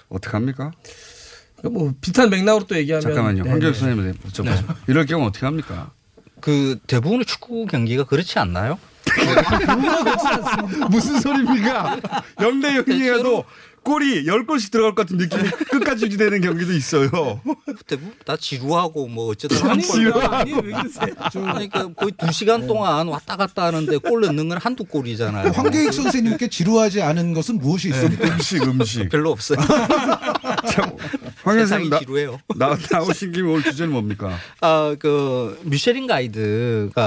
어떡합니까? 0.09 0.71
뭐 1.65 1.93
비슷한 2.01 2.31
맥락으로 2.31 2.67
또 2.67 2.77
얘기하면 2.77 3.01
잠깐만요. 3.01 3.45
네, 3.45 3.51
황교익 3.51 3.73
네. 3.73 3.79
선생님한테 3.79 4.29
여쭤보죠. 4.29 4.77
이럴 4.87 5.07
경우 5.07 5.27
어떻게 5.27 5.47
합니까? 5.47 5.91
그 6.41 6.79
대부분의 6.87 7.25
축구 7.25 7.67
경기가 7.67 8.05
그렇지 8.05 8.39
않나요? 8.39 8.79
무슨 10.91 11.21
소리입니까? 11.21 11.97
0대 12.37 12.85
0이라도 12.85 13.45
골이 13.85 14.25
10골씩 14.25 14.73
들어갈 14.73 14.95
것 14.95 15.03
같은 15.03 15.19
느낌이 15.19 15.43
끝까지 15.71 16.07
유지되는 16.07 16.41
경기도 16.41 16.73
있어요. 16.73 17.41
지루하고 18.41 19.09
뭐 19.09 19.29
어쨌든 19.29 19.59
한 19.59 19.81
골. 19.81 19.83
지루하고. 19.83 20.35
아니, 20.35 20.53
왜 20.53 20.61
그러세요? 20.73 21.15
그러니까 21.33 21.89
거의 21.93 22.13
두 22.19 22.33
시간 22.33 22.67
동안 22.67 23.09
왔다 23.09 23.37
갔다 23.37 23.65
하는데 23.65 23.97
골 23.99 24.23
넣는 24.23 24.49
건 24.49 24.59
한두 24.59 24.85
골이잖아요. 24.85 25.53
황교익 25.53 25.93
선생님께 25.93 26.49
지루하지 26.49 27.03
않은 27.03 27.35
것은 27.35 27.59
무엇이 27.59 27.89
있습니까? 27.91 28.29
음식, 28.35 28.63
음식. 28.63 29.09
별로 29.11 29.31
없어요. 29.31 29.59
참, 30.71 30.97
황 31.43 31.57
선생님 31.59 31.91
나, 31.91 31.99
지루해요. 32.01 32.39
나, 32.57 32.77
나오신 32.91 33.33
김에 33.33 33.49
오늘 33.49 33.63
주제는 33.63 33.93
뭡니까? 33.93 34.37
아, 34.61 34.97
그 34.99 35.61
미쉐린 35.65 36.07
가이드가 36.07 37.03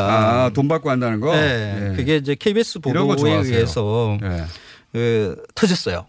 아, 0.46 0.50
돈 0.54 0.68
받고 0.68 0.90
한다는 0.90 1.20
거? 1.20 1.36
네, 1.36 1.92
예. 1.92 1.96
그게 1.96 2.18
이제 2.18 2.36
KBS 2.36 2.80
보도에. 2.80 3.32
의해서 3.32 4.18
예. 4.24 4.46
그, 4.92 5.44
터졌어요. 5.56 6.06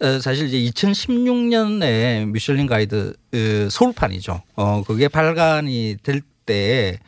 어, 0.00 0.18
사실 0.20 0.46
이제 0.52 0.58
2016년에 0.72 2.26
미슐린 2.30 2.66
가이드 2.66 3.14
어, 3.34 3.68
서울판이죠. 3.70 4.42
어, 4.56 4.82
그게 4.86 5.08
발간이 5.08 5.96
될 6.02 6.22
때 6.46 6.98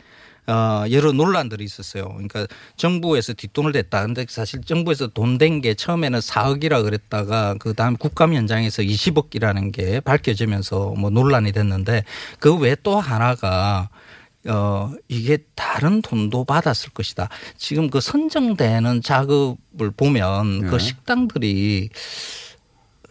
어, 0.46 0.84
여러 0.90 1.12
논란들이 1.12 1.62
있었어요. 1.62 2.04
그러니까 2.08 2.46
정부에서 2.78 3.34
뒷돈을 3.34 3.72
댔다. 3.72 4.00
근데 4.06 4.24
사실 4.30 4.62
정부에서 4.62 5.08
돈 5.08 5.36
댄 5.36 5.60
게 5.60 5.74
처음에는 5.74 6.20
4억이라 6.20 6.82
그랬다가 6.84 7.56
그 7.58 7.74
다음 7.74 7.98
국감 7.98 8.32
현장에서 8.32 8.82
20억이라는 8.82 9.72
게 9.74 10.00
밝혀지면서 10.00 10.94
뭐 10.96 11.10
논란이 11.10 11.52
됐는데 11.52 12.04
그 12.38 12.56
외에 12.56 12.76
또 12.82 12.98
하나가 12.98 13.90
어, 14.48 14.90
이게 15.08 15.36
다른 15.54 16.00
돈도 16.00 16.44
받았을 16.44 16.92
것이다. 16.94 17.28
지금 17.58 17.90
그 17.90 18.00
선정되는 18.00 19.02
작업을 19.02 19.90
보면 19.94 20.60
네. 20.60 20.66
그 20.68 20.78
식당들이 20.78 21.90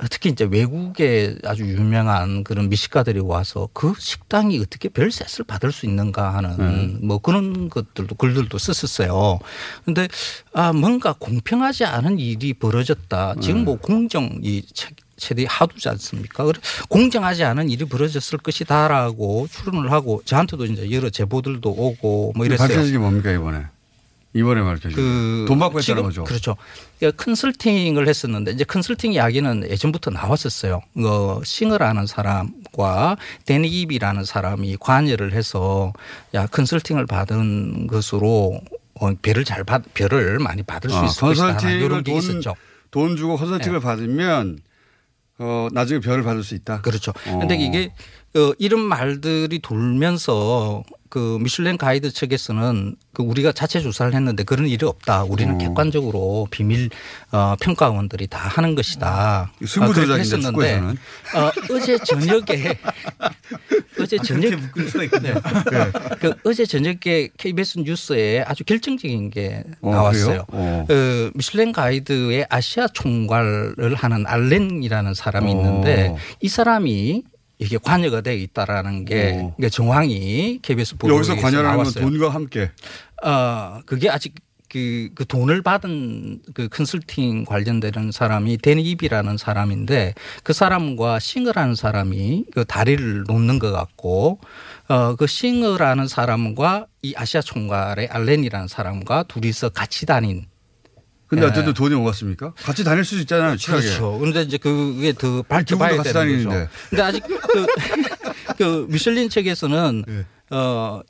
특히 0.09 0.29
이제 0.29 0.43
외국에 0.43 1.37
아주 1.45 1.63
유명한 1.65 2.43
그런 2.43 2.69
미식가들이 2.69 3.19
와서 3.21 3.69
그 3.73 3.93
식당이 3.97 4.59
어떻게 4.59 4.89
별세를 4.89 5.45
받을 5.45 5.71
수 5.71 5.85
있는가 5.85 6.33
하는 6.33 6.57
네. 6.57 6.97
뭐 7.05 7.19
그런 7.19 7.69
것들도 7.69 8.15
글들도 8.15 8.57
썼었어요. 8.57 9.39
근데 9.85 10.07
아 10.53 10.73
뭔가 10.73 11.13
공평하지 11.17 11.85
않은 11.85 12.19
일이 12.19 12.53
벌어졌다. 12.53 13.35
지금 13.41 13.63
뭐 13.65 13.77
공정이 13.77 14.63
체- 14.73 14.89
최대 15.17 15.45
하두지 15.47 15.87
않습니까? 15.89 16.45
공정하지 16.89 17.45
않은 17.45 17.69
일이 17.69 17.85
벌어졌을 17.85 18.37
것이다라고 18.37 19.47
추론을 19.49 19.91
하고 19.91 20.21
저한테도 20.25 20.65
이제 20.65 20.91
여러 20.91 21.09
제보들도 21.09 21.69
오고 21.69 22.33
뭐 22.35 22.45
이랬어요. 22.45 22.83
게 22.91 22.97
뭡니까, 22.97 23.31
이번에? 23.31 23.65
이번에 24.35 24.61
밝혀진 24.61 24.91
그 24.91 25.41
게. 25.43 25.47
돈 25.47 25.59
받고 25.59 25.79
했다는 25.79 26.03
거죠. 26.03 26.23
그렇죠. 26.25 26.57
그러니까 26.99 27.23
컨설팅을 27.23 28.07
했었는데 28.07 28.51
이제 28.51 28.63
컨설팅 28.65 29.13
이야기는 29.13 29.69
예전부터 29.69 30.11
나왔었어요. 30.11 30.81
어, 30.97 31.41
싱어라는 31.43 32.05
사람과 32.05 33.15
데니입이라는 33.45 34.25
사람이 34.25 34.75
관여를 34.79 35.31
해서 35.33 35.93
야 36.33 36.47
컨설팅을 36.47 37.05
받은 37.05 37.87
것으로 37.87 38.59
어, 38.99 39.11
별을 39.21 39.45
잘 39.45 39.63
받, 39.63 39.81
별을 39.93 40.39
많이 40.39 40.63
받을 40.63 40.89
수 40.89 40.97
아, 40.97 41.05
있을 41.05 41.21
것이다. 41.21 41.71
이런 41.71 42.03
게 42.03 42.11
돈- 42.11 42.19
있었죠. 42.19 42.55
돈 42.91 43.15
주고 43.15 43.37
컨설팅을 43.37 43.79
받으면 43.79 44.59
어, 45.37 45.67
나중에 45.71 45.99
별을 46.01 46.23
받을 46.23 46.43
수 46.43 46.55
있다. 46.55 46.81
그렇죠. 46.81 47.11
어. 47.27 47.39
근데 47.39 47.55
이게 47.55 47.91
어, 48.35 48.51
이런 48.59 48.81
말들이 48.81 49.59
돌면서 49.59 50.83
그 51.15 51.37
미슐랭 51.39 51.77
가이드 51.77 52.11
측에서는 52.11 52.97
그 53.13 53.23
우리가 53.23 53.53
자체 53.53 53.79
조사를 53.79 54.13
했는데 54.13 54.43
그런 54.43 54.67
일이 54.67 54.85
없다. 54.85 55.23
우리는 55.23 55.55
어. 55.55 55.57
객관적으로 55.57 56.45
비밀 56.51 56.89
어, 57.31 57.55
평가원들이 57.61 58.27
다 58.27 58.49
하는 58.49 58.75
것이다. 58.75 59.49
승부 59.65 59.91
아, 59.91 59.93
그렇게 59.93 60.07
조작인데, 60.07 60.19
했었는데 60.19 60.49
축구에서는. 60.49 60.97
어, 61.35 61.73
어제 61.73 61.97
저녁에 61.99 62.77
어제 64.01 64.17
저녁 64.17 64.59
네. 65.21 65.33
그 66.19 66.33
어제 66.43 66.65
저녁에 66.65 67.29
KBS 67.37 67.79
뉴스에 67.79 68.43
아주 68.45 68.65
결정적인 68.65 69.29
게 69.29 69.63
어, 69.79 69.91
나왔어요. 69.91 70.43
어. 70.49 70.85
어, 70.89 71.29
미슐랭 71.33 71.71
가이드의 71.71 72.45
아시아 72.49 72.89
총괄을 72.89 73.95
하는 73.95 74.27
알렌이라는 74.27 75.13
사람이 75.13 75.49
있는데 75.49 76.09
어. 76.09 76.17
이 76.41 76.49
사람이 76.49 77.23
이게 77.57 77.77
관여가 77.77 78.21
되어 78.21 78.33
있다라는 78.33 79.05
게 79.05 79.31
어. 79.31 79.53
그러니까 79.55 79.69
정황이 79.69 80.59
KBS 80.61 80.97
보도에 80.97 81.15
여기서 81.15 81.35
관여를 81.35 81.63
나왔어요. 81.63 82.03
돈과 82.03 82.29
함께. 82.29 82.71
어, 83.23 83.81
그게 83.85 84.09
아직 84.09 84.35
그, 84.75 85.09
그 85.15 85.25
돈을 85.25 85.61
받은 85.61 86.41
그 86.53 86.67
컨설팅 86.67 87.45
관련되는 87.45 88.11
사람이 88.11 88.57
데니입이라는 88.57 89.37
사람인데 89.37 90.15
그 90.43 90.51
사람과 90.51 91.19
싱어라는 91.19 91.75
사람이 91.75 92.45
그 92.53 92.65
다리를 92.65 93.23
놓는 93.25 93.59
것 93.59 93.71
같고 93.71 94.39
어, 94.89 95.15
그 95.15 95.27
싱어라는 95.27 96.09
사람과 96.09 96.87
이 97.01 97.13
아시아 97.15 97.41
총괄의 97.41 98.09
알렌이라는 98.09 98.67
사람과 98.67 99.23
둘이서 99.23 99.69
같이 99.69 100.05
다닌 100.05 100.45
근데 101.27 101.43
예. 101.43 101.49
어쨌든 101.49 101.73
돈이 101.73 101.95
오갔습니까? 101.95 102.53
같이 102.53 102.83
다닐 102.83 103.03
수 103.03 103.19
있잖아요, 103.21 103.57
친하게. 103.57 103.85
그렇죠. 103.85 104.17
그런데 104.19 104.43
이제 104.43 104.57
그게 104.57 105.13
더 105.13 105.41
밝혀봐야 105.41 105.97
같이 105.97 106.13
되는 106.13 106.37
거죠. 106.37 106.49
다니는데. 106.49 106.69
근데 106.89 107.03
아직 107.03 107.23
그, 107.23 107.65
그 108.57 108.87
미슐린 108.89 109.29
측에서는 109.29 110.03
예. 110.07 110.25
어 110.55 111.01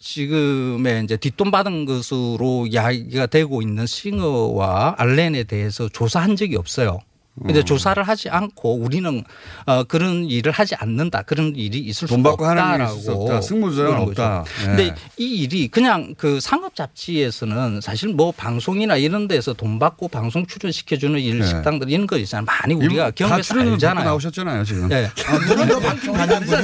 지금의 0.00 1.04
이제 1.04 1.16
뒷돈 1.16 1.50
받은 1.50 1.86
것으로 1.86 2.66
이야기가 2.68 3.26
되고 3.26 3.62
있는 3.62 3.86
싱어와 3.86 4.94
알렌에 4.98 5.44
대해서 5.44 5.88
조사한 5.88 6.36
적이 6.36 6.56
없어요. 6.56 6.98
근데 7.42 7.60
음. 7.60 7.64
조사를 7.64 8.00
하지 8.04 8.28
않고 8.28 8.76
우리는 8.76 9.24
어 9.66 9.82
그런 9.84 10.24
일을 10.24 10.52
하지 10.52 10.76
않는다. 10.76 11.22
그런 11.22 11.56
일이 11.56 11.78
있을 11.80 12.06
돈 12.06 12.18
수가 12.18 12.30
받고 12.30 12.46
하는 12.46 12.62
일이 12.62 12.70
없다라고. 12.72 12.92
있을 12.94 13.02
수 13.02 13.12
없다. 13.12 13.40
그러는 13.74 14.00
없다. 14.02 14.44
예. 14.62 14.66
근데 14.66 14.94
이 15.16 15.42
일이 15.42 15.66
그냥 15.66 16.14
그 16.16 16.38
상업 16.38 16.76
잡지에서는 16.76 17.80
사실 17.80 18.10
뭐 18.10 18.30
방송이나 18.30 18.96
이런 18.96 19.26
데서 19.26 19.52
돈 19.52 19.80
받고 19.80 20.08
방송 20.08 20.46
출연시켜 20.46 20.96
주는 20.96 21.18
일 21.18 21.40
네. 21.40 21.46
식당들 21.46 21.90
이런 21.90 22.06
거 22.06 22.16
있잖아요. 22.18 22.44
많이 22.46 22.74
우리가 22.74 23.10
경험해서 23.10 23.58
알잖아요. 23.58 24.04
나오셨잖아요, 24.04 24.64
지금. 24.64 24.88
네. 24.88 25.06
아, 25.26 25.38
두분더 25.40 25.80
받긴 25.80 26.12
받는군요. 26.12 26.56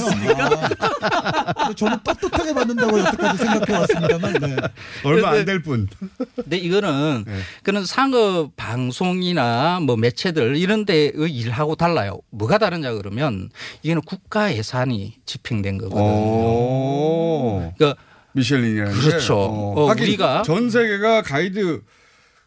아, 1.56 1.72
저는 1.74 1.98
떳떳하게 2.04 2.54
받는다고 2.54 2.98
여태까지 3.00 3.38
생각해 3.38 3.72
왔습니다만. 3.80 4.32
네. 4.34 4.56
얼마 5.04 5.30
안 5.30 5.44
될 5.44 5.62
뿐. 5.62 5.88
근데 6.36 6.58
이거는 6.58 7.24
네. 7.26 7.38
그런 7.62 7.84
상업 7.86 8.54
방송이나 8.56 9.80
뭐 9.80 9.96
매체들 9.96 10.56
이런 10.60 10.84
데의 10.84 11.12
일하고 11.16 11.74
달라요. 11.74 12.20
뭐가 12.30 12.58
다르냐 12.58 12.92
그러면 12.94 13.50
이게는 13.82 14.02
국가 14.02 14.54
예산이 14.54 15.14
집행된 15.26 15.78
거거든요. 15.78 16.04
오. 16.04 17.72
그러니까 17.76 18.00
미셸린이라는 18.32 18.92
게. 18.94 19.00
그렇죠. 19.00 19.36
어, 19.38 19.88
하긴 19.90 20.06
우리가- 20.16 20.44
전 20.44 20.70
세계가 20.70 21.22
가이드 21.22 21.82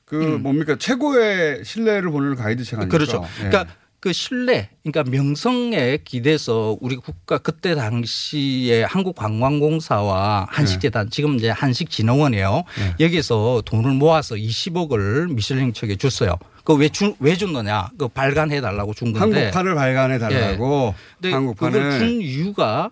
그 0.05 0.15
뭡니까 0.15 0.75
최고의 0.77 1.63
신뢰를 1.65 2.12
보는 2.12 2.36
가이드 2.36 2.63
책 2.63 2.79
아닙니까? 2.79 2.98
그렇죠. 2.98 3.24
예. 3.43 3.50
그러니까 3.50 3.74
그 4.00 4.12
신뢰, 4.12 4.70
그러니까 4.84 5.10
명성에 5.10 6.00
기대서 6.03 6.77
우리 6.82 6.98
국가 6.98 7.38
그때 7.38 7.74
당시에 7.74 8.84
한국관광공사와 8.84 10.48
한식재단 10.50 11.10
지금 11.10 11.36
이제 11.38 11.50
한식진흥원이에요. 11.50 12.63
네. 13.00 13.05
여기서 13.05 13.63
돈을 13.65 13.91
모아서 13.93 14.36
20억을 14.36 15.34
미슐랭 15.34 15.72
측에 15.74 15.96
줬어요. 15.96 16.36
그왜 16.63 16.89
왜 17.20 17.36
줬느냐? 17.36 17.89
그 17.98 18.08
발간해 18.08 18.62
달라고 18.62 18.93
준 18.93 19.12
건데. 19.13 19.38
한국판을 19.38 19.75
발간해 19.75 20.20
달라고 20.20 20.96
근데 21.20 21.34
한국판을 21.34 21.79
그걸 21.79 22.00
준 22.00 22.22
이유가 22.22 22.89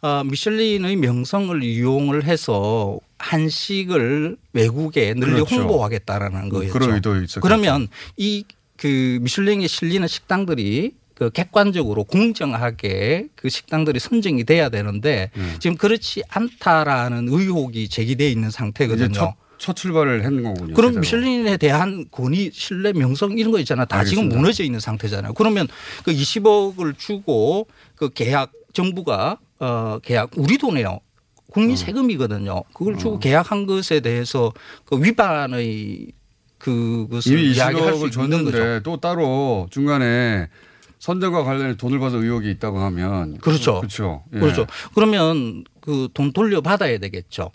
아, 0.00 0.22
미슐린의 0.24 0.96
명성을 0.96 1.62
이용을 1.62 2.24
해서 2.24 2.98
한식을 3.18 4.36
외국에 4.52 5.14
널리 5.14 5.32
그렇죠. 5.32 5.56
홍보하겠다라는 5.56 6.48
거였죠. 6.50 6.72
그런 6.72 6.94
의도 6.94 7.16
있었겠죠. 7.16 7.40
그러면 7.40 7.88
이 8.16 8.44
그 8.78 9.18
미슐랭에 9.20 9.66
실리는 9.66 10.06
식당들이 10.08 10.92
그 11.14 11.30
객관적으로 11.30 12.04
공정하게 12.04 13.26
그 13.34 13.48
식당들이 13.48 13.98
선정이 13.98 14.44
돼야 14.44 14.68
되는데 14.68 15.30
음. 15.36 15.56
지금 15.58 15.76
그렇지 15.76 16.22
않다라는 16.28 17.26
의혹이 17.28 17.88
제기돼 17.88 18.30
있는 18.30 18.50
상태거든요. 18.50 19.34
첫, 19.58 19.66
첫 19.68 19.76
출발을 19.76 20.24
한 20.24 20.42
거군요. 20.42 20.74
그럼 20.74 20.90
제대로. 20.92 21.00
미슐린에 21.00 21.56
대한 21.56 22.06
권위, 22.10 22.50
신뢰, 22.52 22.92
명성 22.92 23.38
이런 23.38 23.52
거 23.52 23.58
있잖아. 23.58 23.84
다 23.84 24.04
지금 24.04 24.22
알겠습니다. 24.24 24.36
무너져 24.36 24.64
있는 24.64 24.80
상태잖아요. 24.80 25.34
그러면 25.34 25.66
그 26.04 26.12
20억을 26.12 26.96
주고 26.96 27.66
그 27.96 28.10
계약 28.10 28.52
정부가 28.72 29.38
어 29.60 29.98
계약 30.02 30.30
우리 30.36 30.58
돈이에요. 30.58 31.00
국민 31.50 31.76
세금이거든요. 31.76 32.62
그걸 32.74 32.98
주고 32.98 33.18
계약한 33.18 33.66
것에 33.66 34.00
대해서 34.00 34.52
그 34.84 35.02
위반의 35.02 36.12
그것을 36.58 37.38
이야기할 37.38 37.94
수 37.94 38.06
20억을 38.06 38.24
있는 38.24 38.44
거죠. 38.44 38.80
또 38.82 38.98
따로 38.98 39.66
중간에 39.70 40.48
선정과 40.98 41.44
관련해 41.44 41.76
돈을 41.76 42.00
받은 42.00 42.22
의혹이 42.22 42.50
있다고 42.50 42.80
하면 42.80 43.38
그렇죠. 43.38 43.76
그렇죠. 43.80 44.24
예. 44.34 44.40
그렇죠. 44.40 44.66
그러면 44.94 45.64
그 45.80 46.08
돈 46.12 46.32
돌려 46.32 46.60
받아야 46.60 46.98
되겠죠. 46.98 47.50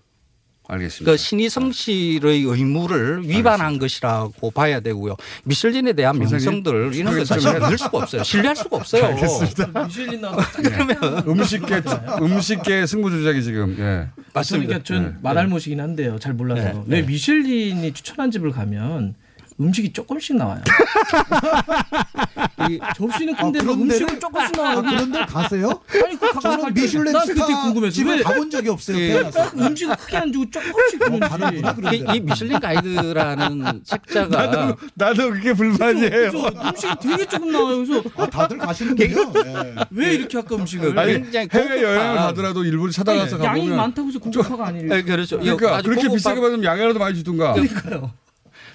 알겠습니다. 0.67 1.03
그러니까 1.05 1.17
신희성 1.21 1.71
씨의 1.71 2.19
의무를 2.23 3.27
위반한 3.27 3.79
것이라고 3.79 4.51
봐야 4.51 4.79
되고요. 4.79 5.15
미슐린에 5.43 5.93
대한 5.93 6.17
명성들 6.17 6.91
이런 6.93 7.11
거좀 7.13 7.25
사실 7.25 7.49
해- 7.49 7.59
믿을 7.59 7.77
수가 7.77 7.97
없어요. 7.97 8.23
신뢰할 8.23 8.55
수가 8.55 8.77
없어요. 8.77 9.05
알겠습니다. 9.05 9.67
미슐린. 9.85 10.21
음식계 11.27 11.81
음식계 12.21 12.85
승부조작이 12.85 13.43
지금 13.43 13.75
예. 13.79 14.07
맞습니다. 14.33 14.67
그러니까 14.67 14.83
전 14.83 15.03
네. 15.03 15.17
말할못이긴 15.21 15.79
한데요. 15.81 16.17
잘 16.19 16.33
몰라서 16.33 16.83
네. 16.87 16.97
왜 16.97 17.01
미슐린이 17.01 17.91
추천한 17.93 18.31
집을 18.31 18.51
가면 18.51 19.15
음식이 19.63 19.93
조금씩 19.93 20.35
나와요. 20.35 20.61
이 22.69 22.79
접시는 22.95 23.35
큰데 23.35 23.59
아, 23.59 23.63
데를- 23.63 23.69
음식은 23.71 24.19
조금씩 24.19 24.51
나와요. 24.55 24.77
아, 24.77 24.81
그런 24.81 25.11
데 25.11 25.25
가세요? 25.25 25.81
아니 26.03 26.17
그 26.19 26.39
저는 26.41 26.73
미슐랭 26.73 27.25
스타 27.25 27.45
궁금했어. 27.63 27.93
집을 27.93 28.17
왜 28.17 28.23
가본 28.23 28.49
적이 28.49 28.69
없어요. 28.69 28.97
예. 28.99 29.23
음식을 29.55 29.95
크게 29.95 30.17
안 30.17 30.31
주고 30.31 30.49
조금씩 30.49 30.99
주는지. 31.03 31.19
가는구나 31.27 31.75
그런 31.75 31.93
이, 31.93 32.05
이 32.15 32.19
미슐린 32.19 32.59
가이드라는 32.59 33.81
책자가 33.85 34.75
나도 34.95 35.29
그게 35.31 35.53
불만이에요. 35.53 36.29
음식이 36.31 36.93
되게 37.01 37.25
조금 37.25 37.51
나와요. 37.51 37.83
그래서 37.85 38.03
아, 38.17 38.25
다들 38.27 38.57
가시는군요. 38.57 39.33
예. 39.45 39.75
왜 39.91 40.13
이렇게 40.13 40.37
아까 40.37 40.55
음식을 40.55 40.97
아니 40.97 41.13
굉장히 41.13 41.47
해외 41.51 41.81
여행을 41.83 42.15
가더라도 42.17 42.63
일부러 42.65 42.91
찾아가서 42.91 43.43
양이 43.43 43.61
가보면 43.61 43.77
많다고 43.77 44.07
해서 44.09 44.19
고급화가 44.19 44.67
아니에요. 44.67 44.87
네, 44.89 45.01
그렇죠. 45.03 45.39
그러니까 45.39 45.81
그렇게 45.81 46.07
비싸게 46.09 46.39
받으면 46.41 46.63
양이라도 46.63 46.99
많이 46.99 47.15
주든가. 47.15 47.53
그러니까요. 47.53 48.11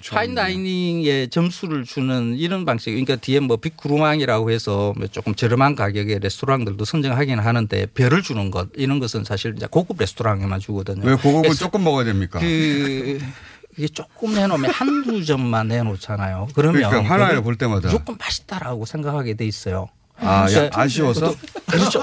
파인 0.07 0.35
다이닝에 0.35 1.27
점수를 1.27 1.83
주는 1.83 2.35
이런 2.37 2.65
방식. 2.65 2.91
그러니까 2.91 3.15
뒤에 3.15 3.39
뭐 3.39 3.57
빅구루망이라고 3.57 4.51
해서 4.51 4.93
뭐 4.97 5.07
조금 5.07 5.35
저렴한 5.35 5.75
가격의 5.75 6.19
레스토랑들도 6.19 6.83
선정하기는 6.85 7.43
하는데 7.43 7.85
별을 7.87 8.21
주는 8.21 8.51
것 8.51 8.69
이런 8.75 8.99
것은 8.99 9.23
사실 9.23 9.53
이제 9.55 9.67
고급 9.69 9.97
레스토랑에만 9.99 10.59
주거든요. 10.59 11.05
왜 11.05 11.15
고급은 11.15 11.53
조금 11.55 11.83
먹어야 11.83 12.05
됩니까? 12.05 12.39
그 12.39 13.19
이게 13.77 13.87
조금 13.87 14.33
내놓으면 14.33 14.71
한두 14.71 15.23
점만 15.23 15.67
내놓잖아요. 15.69 16.49
그러면 16.53 16.89
그러니까 16.89 17.13
하나를 17.13 17.41
볼 17.41 17.55
때마다 17.55 17.87
무조건 17.89 18.17
맛있다라고 18.17 18.85
생각하게 18.85 19.35
돼 19.35 19.45
있어요. 19.45 19.87
아, 20.21 20.43
야, 20.43 20.47
그러니까 20.47 20.81
아쉬워서 20.81 21.33
그렇죠. 21.67 22.01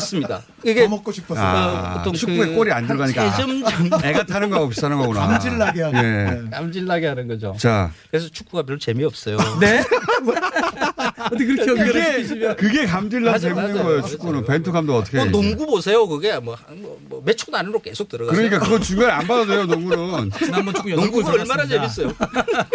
맞습니다. 0.00 0.42
이게 0.64 0.82
더 0.84 0.88
먹고 0.88 1.12
싶어서 1.12 1.40
아, 1.40 1.96
어떤 2.00 2.12
축구에 2.12 2.46
그 2.48 2.54
골이 2.54 2.72
안 2.72 2.86
들어가니까. 2.86 3.22
한 3.22 3.30
세점 3.30 3.64
정도 3.64 4.06
애가 4.06 4.26
타는 4.26 4.50
거하고 4.50 4.68
비슷한 4.68 4.96
거구나. 4.96 5.26
감질나게 5.26 5.82
하고. 5.82 5.96
예. 5.98 6.02
네. 6.02 6.50
깜질나게 6.50 7.06
하는 7.06 7.28
거죠. 7.28 7.54
자, 7.58 7.92
그래서 8.10 8.28
축구가 8.28 8.64
별로 8.64 8.78
재미없어요. 8.78 9.36
네? 9.60 9.82
어떻게 11.20 11.46
그렇게 11.46 11.74
그게 11.74 12.54
그게 12.54 12.86
감질나서 12.86 13.32
맞아, 13.32 13.48
재밌는 13.48 13.72
맞아요. 13.72 13.84
거예요. 13.84 14.00
맞아요. 14.00 14.10
축구는 14.10 14.44
벤투 14.44 14.72
감독 14.72 14.96
어떻게 14.96 15.16
뭐 15.18 15.26
해? 15.26 15.30
농구 15.30 15.66
보세요. 15.66 16.06
그게 16.08 16.38
뭐몇 16.38 17.36
초 17.36 17.50
단위로 17.50 17.80
계속 17.80 18.08
들어가요. 18.08 18.34
그러니까 18.34 18.58
그거 18.58 18.78
중간에 18.80 19.12
안 19.12 19.26
봐도 19.26 19.46
돼요. 19.46 19.64
농구는. 19.64 20.30
지난번 20.38 20.74
축구 20.74 21.10
골 21.10 21.40
얼마나. 21.40 21.66
재밌어요. 21.66 22.12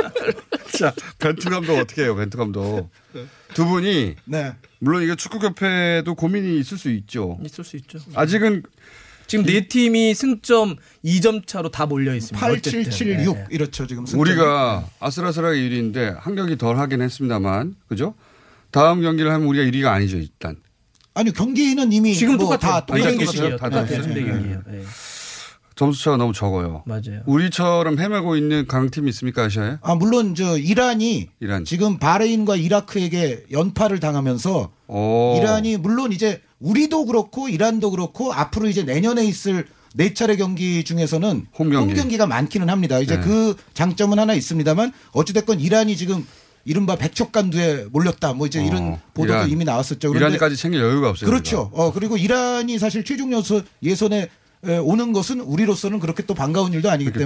자, 0.78 0.94
벤투 1.20 1.50
감독 1.50 1.78
어떻게 1.78 2.04
해요? 2.04 2.16
벤투 2.16 2.38
감독. 2.38 2.90
두 3.56 3.66
분이 3.66 4.16
네. 4.26 4.54
물론 4.80 5.02
이게 5.02 5.16
축구협회도 5.16 6.14
고민이 6.16 6.60
있을 6.60 6.78
수 6.78 6.92
있죠. 6.92 7.40
있을 7.44 7.64
수 7.64 7.78
있죠. 7.78 7.98
아직은 8.14 8.64
지금 9.28 9.46
네 9.46 9.68
팀이 9.68 10.14
승점 10.14 10.76
2점 11.06 11.48
차로 11.48 11.72
다 11.72 11.86
몰려 11.86 12.14
있습니다. 12.14 12.38
8, 12.38 12.52
어쨌든. 12.58 12.84
7, 12.84 12.92
7, 12.92 13.26
6 13.26 13.34
네. 13.36 13.46
이렇죠 13.50 13.88
지금. 13.88 14.06
승점이. 14.06 14.22
우리가 14.22 14.86
아슬아슬하게 15.00 15.58
1위인데 15.58 16.16
한 16.20 16.36
경기 16.36 16.58
덜 16.58 16.78
하긴 16.78 17.02
했습니다만, 17.02 17.76
그죠? 17.88 18.14
다음 18.72 19.02
경기를 19.02 19.32
하면 19.32 19.48
우리가 19.48 19.64
1위가 19.72 19.88
아니죠, 19.94 20.18
일단. 20.18 20.58
아니 21.14 21.32
경기는 21.32 21.92
이미 21.94 22.14
지금 22.14 22.36
뭐 22.36 22.46
똑같아요. 22.50 22.86
다 22.86 22.94
아니, 22.94 23.02
똑같은 23.04 23.18
똑같아요. 23.20 23.26
것이에요. 23.26 23.58
다 23.58 23.70
똑같아요. 23.70 24.02
똑같아요. 24.02 24.14
3대 24.14 24.28
경기예요. 24.32 24.86
네. 25.76 25.80
점수 25.80 26.04
차가 26.04 26.18
너무 26.18 26.34
적어요. 26.34 26.84
맞아요. 26.86 27.22
우리처럼 27.26 28.00
헤매고 28.00 28.38
있는 28.38 28.66
강팀이 28.66 29.10
있습니까, 29.10 29.44
아시아에? 29.44 29.78
아 29.82 29.96
물론 29.96 30.34
저 30.34 30.58
이란이 30.58 31.30
이란. 31.42 31.66
지금 31.66 31.98
바레인과 32.00 32.56
이라크에게 32.56 33.44
연파를 33.52 34.00
당하면서 34.00 34.72
오. 34.88 35.36
이란이 35.38 35.78
물론 35.78 36.12
이제 36.14 36.42
우리도 36.60 37.06
그렇고 37.06 37.50
이란도 37.50 37.92
그렇고 37.92 38.34
앞으로 38.34 38.70
이제 38.70 38.84
내년에 38.84 39.26
있을 39.26 39.68
네 39.94 40.14
차례 40.14 40.36
경기 40.36 40.84
중에서는 40.84 41.48
홈 41.58 41.70
경기. 41.70 42.18
가 42.18 42.26
많기는 42.26 42.70
합니다. 42.70 43.00
이제 43.00 43.18
네. 43.18 43.22
그 43.22 43.56
장점은 43.74 44.18
하나 44.20 44.34
있습니다만 44.34 44.94
어찌됐건 45.12 45.60
이란이 45.60 45.98
지금 45.98 46.26
이른바 46.64 46.96
백척간두에 46.96 47.88
몰렸다. 47.92 48.34
뭐 48.34 48.48
이제 48.48 48.60
어, 48.60 48.64
이런 48.64 49.00
보도도 49.14 49.34
이란. 49.34 49.50
이미 49.50 49.66
나왔었죠. 49.66 50.10
그런데 50.10 50.30
이란까지 50.36 50.56
챙길 50.56 50.82
여유가 50.82 51.10
없어요. 51.10 51.30
그렇죠. 51.30 51.70
어 51.74 51.92
그리고 51.94 52.18
이란이 52.18 52.80
사실 52.80 53.04
최종 53.04 53.32
예선 53.34 53.64
예선에 53.84 54.22
에, 54.22 54.30
오는 54.80 55.14
것은 55.14 55.40
우리로서는 55.42 56.00
그렇게 56.00 56.24
또 56.26 56.34
반가운 56.34 56.74
일도 56.74 56.90
아니기 56.90 57.12
때문에. 57.12 57.26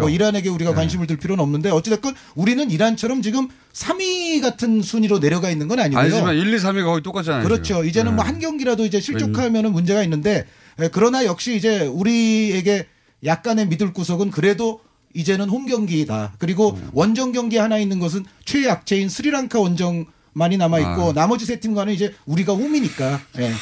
뭐 0.00 0.10
이란에게 0.10 0.48
우리가 0.48 0.70
네. 0.70 0.76
관심을 0.76 1.06
들 1.06 1.16
필요는 1.16 1.42
없는데 1.42 1.70
어찌됐건 1.70 2.14
우리는 2.34 2.70
이란처럼 2.70 3.22
지금 3.22 3.48
3위 3.72 4.40
같은 4.40 4.82
순위로 4.82 5.20
내려가 5.20 5.50
있는 5.50 5.68
건 5.68 5.80
아니고요. 5.80 6.00
아니지만 6.00 6.36
1, 6.36 6.54
2, 6.54 6.56
3위가 6.56 6.84
거의 6.84 7.02
똑같잖아요. 7.02 7.44
그렇죠. 7.44 7.84
이제는 7.84 8.16
뭐 8.16 8.24
네. 8.24 8.30
한 8.30 8.40
경기라도 8.40 8.84
이제 8.84 9.00
실족하면은 9.00 9.72
문제가 9.72 10.02
있는데 10.04 10.46
에, 10.78 10.88
그러나 10.92 11.24
역시 11.24 11.56
이제 11.56 11.80
우리에게 11.80 12.86
약간의 13.24 13.68
믿을 13.68 13.92
구석은 13.92 14.30
그래도 14.30 14.80
이제는 15.14 15.48
홈 15.48 15.66
경기다. 15.66 16.34
그리고 16.38 16.70
음. 16.70 16.90
원정 16.92 17.32
경기 17.32 17.56
하나 17.56 17.78
있는 17.78 17.98
것은 17.98 18.24
최약체인 18.44 19.08
스리랑카 19.08 19.58
원정만이 19.60 20.56
남아 20.58 20.78
있고 20.78 21.10
아. 21.10 21.12
나머지 21.12 21.44
세 21.44 21.60
팀과는 21.60 21.92
이제 21.92 22.14
우리가 22.26 22.54
홈이니까. 22.54 23.20
예. 23.38 23.52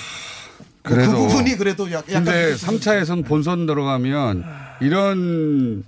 그 0.88 0.94
그래도 0.94 1.12
부분이 1.28 1.56
그래도 1.56 1.90
약- 1.92 2.08
약간 2.10 2.24
근데 2.24 2.38
믿을 2.46 2.52
구석이 2.54 2.78
3차에선 2.78 3.24
본선 3.26 3.66
들어가면 3.66 4.44
이런 4.80 5.84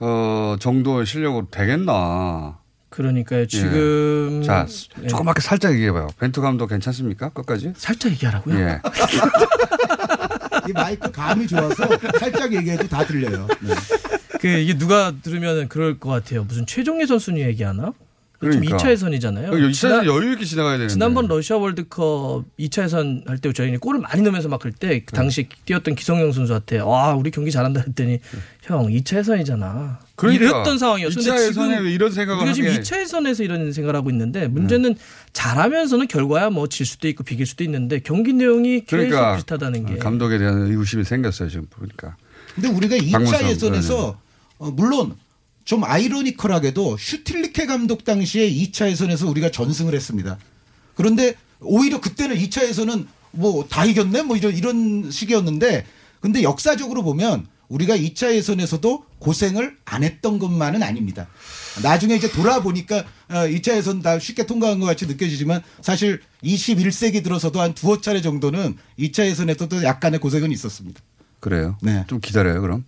어 0.00 0.56
정도의 0.58 1.06
실력으로 1.06 1.46
되겠나. 1.50 2.58
그러니까요. 2.90 3.46
지금 3.46 4.40
예. 4.42 4.46
자, 4.46 4.66
네. 5.00 5.06
조그맣게 5.08 5.40
살짝 5.40 5.72
얘기해봐요. 5.72 6.08
벤투 6.20 6.40
감독 6.40 6.68
괜찮습니까? 6.68 7.30
끝까지? 7.30 7.72
살짝 7.76 8.12
얘기하라고요. 8.12 8.58
예. 8.58 8.80
이 10.68 10.72
마이크 10.72 11.10
감이 11.10 11.46
좋아서 11.46 11.86
살짝 12.18 12.52
얘기해도 12.54 12.86
다 12.88 13.04
들려요. 13.04 13.46
네. 13.60 13.74
그 14.40 14.48
이게 14.48 14.76
누가 14.78 15.12
들으면 15.22 15.68
그럴 15.68 15.98
것 15.98 16.10
같아요. 16.10 16.44
무슨 16.44 16.66
최종 16.66 17.00
예선 17.02 17.18
순위 17.18 17.42
얘기하나? 17.42 17.92
지금 18.52 18.60
그러니까. 18.66 18.76
2차 18.78 18.90
예선이잖아요. 18.90 19.46
여기 19.48 19.72
지난- 19.72 20.00
이차에서 20.00 20.06
여유 20.06 20.32
있게 20.32 20.44
지나가야 20.44 20.72
되는데. 20.74 20.92
지난번 20.92 21.26
러시아 21.28 21.56
월드컵 21.56 22.44
2차 22.58 22.84
예선 22.84 23.22
할 23.26 23.38
때 23.38 23.52
저희는 23.52 23.80
골을 23.80 24.00
많이 24.00 24.22
넣으면서 24.22 24.48
막 24.48 24.60
그때 24.60 25.00
그 25.04 25.14
당시 25.14 25.48
뛰었던 25.64 25.94
기성용 25.94 26.32
선수한테 26.32 26.78
와 26.80 27.14
우리 27.14 27.30
경기 27.30 27.50
잘한다 27.50 27.80
했더니 27.86 28.20
형 28.62 28.86
2차 28.88 29.18
예선이잖아. 29.18 29.98
그러니까 30.16 30.44
이랬던 30.44 30.78
상황이었어요. 30.78 31.22
2차 31.24 31.48
예선에 31.48 31.78
왜 31.80 31.92
이런 31.92 32.10
생각을 32.12 32.42
우리가 32.42 32.54
지금 32.54 32.70
하게. 32.70 32.80
2차 32.80 33.00
예선에서 33.00 33.42
이런 33.42 33.72
생각을 33.72 33.96
하고 33.96 34.10
있는데 34.10 34.46
문제는 34.48 34.94
잘하면서는 35.32 36.06
결과야 36.08 36.50
뭐 36.50 36.66
질 36.68 36.86
수도 36.86 37.08
있고 37.08 37.24
비길 37.24 37.46
수도 37.46 37.62
있는데 37.64 37.98
경기 38.00 38.32
내용이 38.32 38.84
계속 38.84 38.90
그러니까 38.90 39.36
비슷하다는 39.36 39.86
게 39.86 39.96
감독에 39.96 40.38
대한 40.38 40.62
의구심이 40.66 41.04
생겼어요 41.04 41.48
지금 41.48 41.66
보니까. 41.70 42.16
근데 42.54 42.68
우리가 42.68 42.96
2차 42.96 43.12
박문성, 43.12 43.48
예선에서 43.50 44.18
어, 44.58 44.70
물론 44.70 45.14
좀 45.64 45.84
아이러니컬하게도 45.84 46.96
슈틸리케 46.98 47.66
감독 47.66 48.04
당시에 48.04 48.50
2차 48.50 48.88
예선에서 48.90 49.28
우리가 49.28 49.50
전승을 49.50 49.94
했습니다. 49.94 50.38
그런데 50.94 51.34
오히려 51.60 52.00
그때는 52.00 52.36
2차 52.36 52.64
예선은 52.68 53.06
뭐 53.32 53.66
다 53.68 53.84
이겼네 53.84 54.22
뭐 54.22 54.36
이런 54.36 54.56
이런 54.56 55.10
식이었는데 55.10 55.84
근데 56.20 56.42
역사적으로 56.42 57.02
보면 57.02 57.46
우리가 57.68 57.96
2차 57.96 58.34
예선에서도 58.34 59.04
고생을 59.18 59.76
안 59.84 60.04
했던 60.04 60.38
것만은 60.38 60.82
아닙니다. 60.82 61.26
나중에 61.82 62.14
이제 62.14 62.30
돌아보니까 62.30 62.98
어, 63.30 63.34
2차 63.48 63.76
예선 63.76 64.02
다 64.02 64.18
쉽게 64.18 64.46
통과한 64.46 64.78
것 64.78 64.86
같이 64.86 65.06
느껴지지만 65.06 65.62
사실 65.80 66.20
21세기 66.44 67.24
들어서도 67.24 67.60
한 67.60 67.74
두어 67.74 68.00
차례 68.00 68.20
정도는 68.20 68.76
2차 68.98 69.24
예선에서도 69.24 69.82
약간의 69.82 70.20
고생은 70.20 70.52
있었습니다. 70.52 71.00
그래요. 71.40 71.76
네. 71.82 72.04
좀 72.06 72.20
기다려요, 72.20 72.60
그럼. 72.60 72.84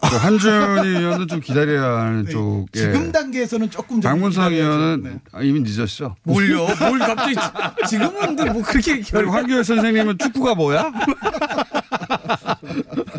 그 0.00 0.16
한준희 0.16 0.88
의원은 0.88 1.28
좀 1.28 1.40
기다려야 1.40 2.00
하는 2.00 2.24
네. 2.24 2.30
쪽에. 2.32 2.66
지금 2.72 3.12
단계에서는 3.12 3.70
조금 3.70 4.00
좀 4.00 4.10
박문성. 4.10 4.52
의원은 4.52 5.02
네. 5.02 5.18
아, 5.32 5.42
이미 5.42 5.60
늦었어. 5.60 6.16
뭘요? 6.22 6.66
뭘 6.78 6.98
갑자기 7.00 7.34
지- 7.34 7.88
지금은 7.90 8.20
근데 8.36 8.44
뭐 8.50 8.62
그렇게 8.62 9.00
그리고 9.02 9.30
황교안 9.32 9.62
선생님은 9.62 10.18
축구가 10.18 10.54
뭐야? 10.54 10.90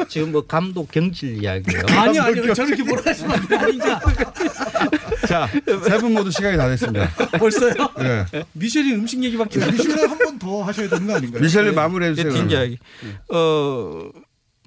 지금 0.08 0.32
뭐 0.32 0.46
감독 0.46 0.92
경질 0.92 1.42
이야기예요. 1.44 1.84
아니요 1.90 2.22
아니요 2.24 2.54
저렇게 2.54 2.84
뭐라 2.84 3.04
하시면 3.06 3.32
안 3.32 3.48
돼요. 3.48 3.60
아니죠. 3.60 4.00
자, 5.28 5.48
세 5.88 5.98
분 6.00 6.14
모두 6.14 6.32
시간이 6.32 6.58
다 6.58 6.68
됐습니다. 6.68 7.10
벌써요? 7.38 7.74
예. 8.00 8.26
미셸이 8.54 8.94
음식 8.94 9.24
얘기밖에 9.24 9.64
안 9.64 9.72
미슐랭 9.72 10.10
한번 10.10 10.40
더 10.40 10.64
하셔야 10.64 10.90
되는 10.90 11.06
거 11.08 11.16
아닌가요? 11.16 11.42
미셸님 11.42 11.70
네. 11.70 11.76
마무리해 11.76 12.12
그 12.12 12.16
주세요. 12.24 12.34
뒷이야기. 12.34 12.78
어, 13.30 14.10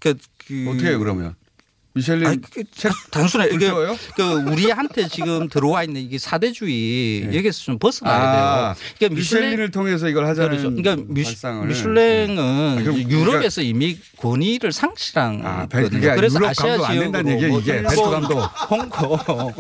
그, 0.01 0.15
그. 0.47 0.67
어떻게 0.71 0.89
해요, 0.91 0.99
그러면? 1.01 1.35
미셸님 1.97 2.27
아니, 2.27 2.41
그, 2.41 2.65
단순해. 3.13 3.51
이게? 3.53 3.71
그 4.17 4.23
우리한테 4.51 5.07
지금 5.07 5.49
들어와 5.49 5.85
있는 5.85 6.01
이게 6.01 6.19
사대주의 6.19 7.27
네. 7.31 7.37
여기서 7.39 7.63
좀 7.63 7.79
벗어나야 7.79 8.17
아, 8.17 8.75
돼요. 8.75 8.85
그러니까 8.99 9.17
미슐랭 9.21 9.43
미셸린을 9.45 9.71
통해서 9.71 10.09
이걸 10.09 10.27
하자는 10.27 10.51
그렇죠. 10.51 10.75
그러니까 10.75 11.05
미슐, 11.07 11.25
발상을. 11.35 11.69
미슐랭은 11.69 12.79
아, 12.79 12.83
그럼 12.83 12.99
유럽에서 12.99 13.63
이미 13.63 13.97
권위를 14.19 14.73
상실한 14.73 15.41
아, 15.45 15.67
배- 15.69 15.83
거든요. 15.83 16.15
그래서 16.17 16.37
유럽 16.37 16.51
아시아 16.51 16.67
감독 16.67 16.85
안 16.85 16.99
된다는 16.99 17.33
얘기예요, 17.33 17.63
지역으로 17.63 17.63
이게. 17.63 17.81
뭐 17.83 17.93
일본, 17.93 18.11
감독. 18.11 18.41
홍콩 18.71 19.53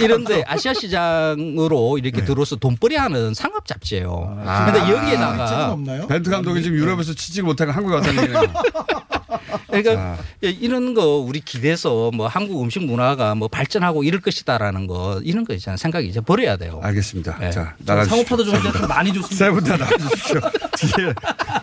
이런데 0.00 0.44
아시아 0.46 0.72
시장으로 0.72 1.98
이렇게 1.98 2.24
들어서 2.24 2.54
돈벌이하는 2.54 3.34
상업 3.34 3.66
잡지예요. 3.66 4.42
아. 4.46 4.66
근데 4.66 4.78
책은 4.86 4.96
여기에다가? 4.96 5.76
벤트 6.08 6.30
감독이 6.30 6.62
지금 6.62 6.78
유럽에서 6.78 7.14
취직을 7.14 7.48
못하고 7.48 7.72
한국에 7.72 7.94
왔다는 7.96 8.22
얘기네요. 8.22 8.52
그러니까 9.68 9.94
자. 9.94 10.18
예, 10.44 10.50
이런 10.50 10.94
거 10.94 11.16
우리 11.16 11.40
기대서 11.40 12.10
뭐 12.12 12.26
한국 12.26 12.62
음식 12.62 12.84
문화가 12.84 13.34
뭐 13.34 13.48
발전하고 13.48 14.04
이럴 14.04 14.20
것이다라는 14.20 14.86
거 14.86 15.20
이런 15.24 15.44
거 15.44 15.54
있잖아요. 15.54 15.76
생각 15.76 16.04
이제 16.04 16.20
버려야 16.20 16.56
돼요. 16.56 16.80
알겠습니다. 16.82 17.38
네. 17.38 17.50
자, 17.50 17.74
나가주십시오. 17.78 18.24
상호파도 18.24 18.44
좀 18.44 18.56
이제 18.56 18.78
좀 18.78 18.88
많이 18.88 19.12
줬습니다. 19.12 19.36
세분다 19.36 19.76
나가주십시오. 19.76 20.40
뒤에 20.96 21.14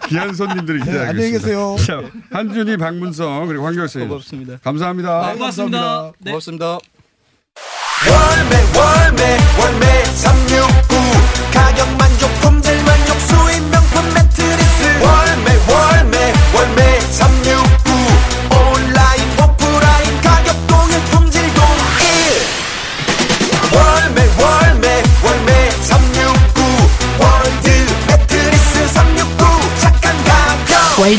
귀한 0.10 0.34
손님들이 0.34 0.80
네, 0.80 0.86
기다리고 0.86 1.10
안녕히 1.10 1.32
계세요. 1.32 1.76
자, 1.86 2.02
한준희, 2.32 2.78
박문성 2.78 3.48
그리고 3.48 3.64
선생님. 3.72 4.10
고맙습니다. 4.10 4.58
감사합니다. 4.64 5.34
고맙습니다. 5.34 6.12
네. 6.20 6.32
고맙습니다. 6.32 6.78
월매 8.08 8.56
월매 8.78 9.38
월매 9.60 10.04
369 10.06 10.96
가격 11.52 11.90
만족 11.98 12.30
품질 12.42 12.76
만족 12.84 13.20
수입 13.22 13.64
명품 13.72 14.14
매트리스 14.14 15.04
월매 15.04 15.58
월매 15.68 16.34
월매 16.56 16.97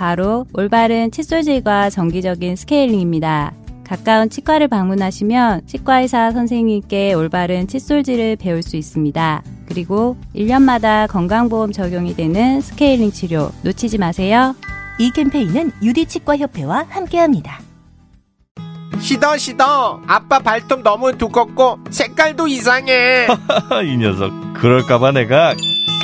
바로 0.00 0.46
올바른 0.54 1.10
칫솔질과 1.10 1.90
정기적인 1.90 2.56
스케일링입니다. 2.56 3.52
가까운 3.84 4.30
치과를 4.30 4.66
방문하시면 4.66 5.66
치과의사 5.66 6.30
선생님께 6.30 7.12
올바른 7.12 7.68
칫솔질을 7.68 8.36
배울 8.36 8.62
수 8.62 8.78
있습니다. 8.78 9.42
그리고 9.66 10.16
1년마다 10.34 11.06
건강보험 11.06 11.72
적용이 11.72 12.16
되는 12.16 12.62
스케일링 12.62 13.12
치료 13.12 13.50
놓치지 13.62 13.98
마세요. 13.98 14.56
이 14.98 15.10
캠페인은 15.10 15.72
유디치과협회와 15.82 16.86
함께합니다. 16.88 17.60
시더 19.00 19.36
시더 19.36 20.00
아빠 20.06 20.38
발톱 20.38 20.82
너무 20.82 21.18
두껍고 21.18 21.78
색깔도 21.90 22.48
이상해 22.48 23.26
이 23.84 23.96
녀석 23.98 24.32
그럴까봐 24.54 25.12
내가 25.12 25.54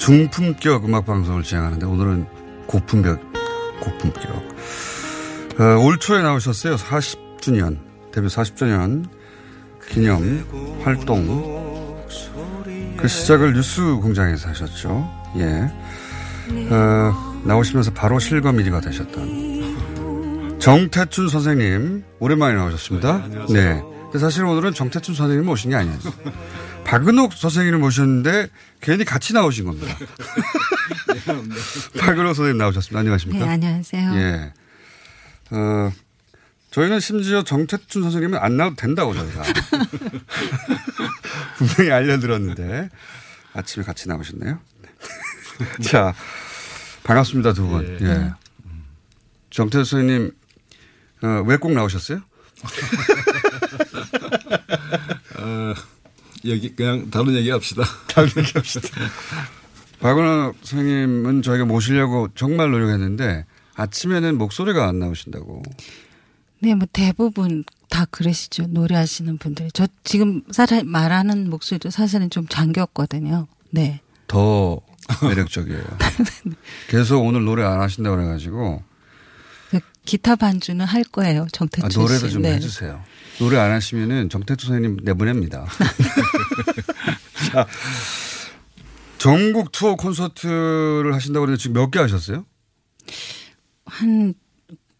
중품격 0.00 0.86
음악 0.86 1.04
방송을 1.04 1.42
진행하는데 1.42 1.84
오늘은 1.84 2.26
고품격, 2.66 3.20
고품격. 3.80 4.30
어, 5.60 5.64
올 5.84 5.98
초에 5.98 6.22
나오셨어요. 6.22 6.76
40주년, 6.76 7.78
데뷔 8.10 8.28
40주년 8.28 9.04
기념 9.88 10.46
활동. 10.82 12.00
그 12.96 13.06
시작을 13.08 13.52
뉴스 13.52 13.82
공장에서 13.82 14.48
하셨죠. 14.48 15.06
예. 15.36 15.70
어, 16.70 17.42
나오시면서 17.44 17.92
바로 17.92 18.18
실검 18.18 18.56
1위가 18.56 18.82
되셨던 18.82 20.58
정태춘 20.58 21.28
선생님 21.28 22.04
오랜만에 22.18 22.54
나오셨습니다. 22.54 23.28
네. 23.52 23.82
근데 24.04 24.18
사실 24.18 24.44
오늘은 24.44 24.72
정태춘 24.72 25.14
선생님 25.14 25.44
모신 25.44 25.70
게 25.70 25.76
아니에요. 25.76 25.98
박은옥 26.90 27.34
선생님을 27.34 27.78
모셨는데 27.78 28.48
괜히 28.80 29.04
같이 29.04 29.32
나오신 29.32 29.64
겁니다. 29.64 29.96
박은옥 32.00 32.34
선생님 32.34 32.58
나오셨습니다. 32.58 32.98
안녕하십니까? 32.98 33.46
네, 33.46 33.52
안녕하세요. 33.52 34.12
예. 34.16 34.52
어, 35.52 35.92
저희는 36.72 36.98
심지어 36.98 37.44
정태춘 37.44 38.02
선생님은 38.02 38.40
안 38.40 38.56
나와도 38.56 38.74
된다고 38.74 39.14
저희가. 39.14 39.42
분명히 41.58 41.92
알려드렸는데 41.92 42.90
아침에 43.52 43.84
같이 43.84 44.08
나오셨네요. 44.08 44.58
네. 44.82 44.88
자, 45.88 46.12
반갑습니다, 47.04 47.52
두 47.52 47.68
분. 47.68 47.98
예. 48.00 48.04
예. 48.06 48.32
정태춘 49.50 49.84
선생님, 49.84 50.32
어, 51.22 51.44
왜 51.46 51.56
꼭 51.56 51.72
나오셨어요? 51.72 52.20
어, 55.38 55.74
여기 56.46 56.74
그냥 56.74 57.10
다른 57.10 57.34
얘기 57.34 57.50
합시다. 57.50 57.82
다른 58.08 58.28
얘기 58.36 58.52
합시다. 58.54 58.88
박은호 60.00 60.54
선생님은 60.62 61.42
저희가 61.42 61.64
모시려고 61.66 62.28
정말 62.34 62.70
노력했는데 62.70 63.44
아침에는 63.74 64.38
목소리가 64.38 64.88
안 64.88 64.98
나오신다고. 64.98 65.62
네, 66.60 66.74
뭐 66.74 66.86
대부분 66.92 67.64
다 67.88 68.04
그러시죠. 68.10 68.64
노래하시는 68.68 69.38
분들이. 69.38 69.70
저 69.72 69.86
지금 70.04 70.42
사실 70.50 70.84
말하는 70.84 71.50
목소리도 71.50 71.90
사실은 71.90 72.30
좀 72.30 72.46
잠겼거든요. 72.48 73.46
네. 73.70 74.00
더 74.26 74.80
매력적이에요. 75.22 75.82
계속 76.88 77.24
오늘 77.24 77.44
노래 77.44 77.64
안 77.64 77.80
하신다고 77.80 78.16
그래가지고 78.16 78.82
그 79.70 79.80
기타 80.04 80.36
반주는 80.36 80.84
할 80.84 81.02
거예요. 81.04 81.42
아, 81.42 81.46
정태춘 81.52 82.02
노래도 82.02 82.26
씨. 82.26 82.32
좀 82.34 82.42
네. 82.42 82.54
해주세요. 82.54 83.02
노래 83.38 83.58
안 83.58 83.72
하시면은 83.72 84.28
정태춘 84.28 84.68
선생님 84.68 84.98
내보냅니다. 85.02 85.66
자, 87.52 87.66
전국 89.18 89.72
투어 89.72 89.94
콘서트를 89.96 91.12
하신다고 91.14 91.44
그러는데 91.46 91.60
지금 91.62 91.74
몇 91.74 91.90
개 91.90 91.98
하셨어요? 91.98 92.44
한, 93.86 94.34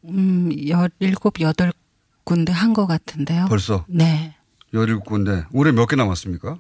음, 0.05 0.50
17, 0.53 1.14
8군데 1.14 2.50
한 2.50 2.72
것 2.74 2.87
같은데요. 2.87 3.46
벌써? 3.48 3.85
네. 3.88 4.35
17군데. 4.74 5.46
올해 5.53 5.72
몇 5.72 5.87
개 5.87 5.96
남았습니까? 5.96 6.59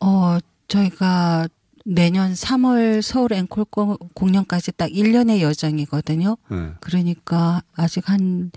어, 0.00 0.38
저희가 0.68 1.48
내년 1.84 2.32
3월 2.34 3.00
서울 3.02 3.32
앵콜 3.32 3.64
공- 3.70 3.96
공연까지 4.14 4.72
딱 4.72 4.90
1년의 4.90 5.40
여정이거든요. 5.40 6.36
네. 6.50 6.70
그러니까 6.80 7.62
아직 7.74 8.08
한 8.10 8.50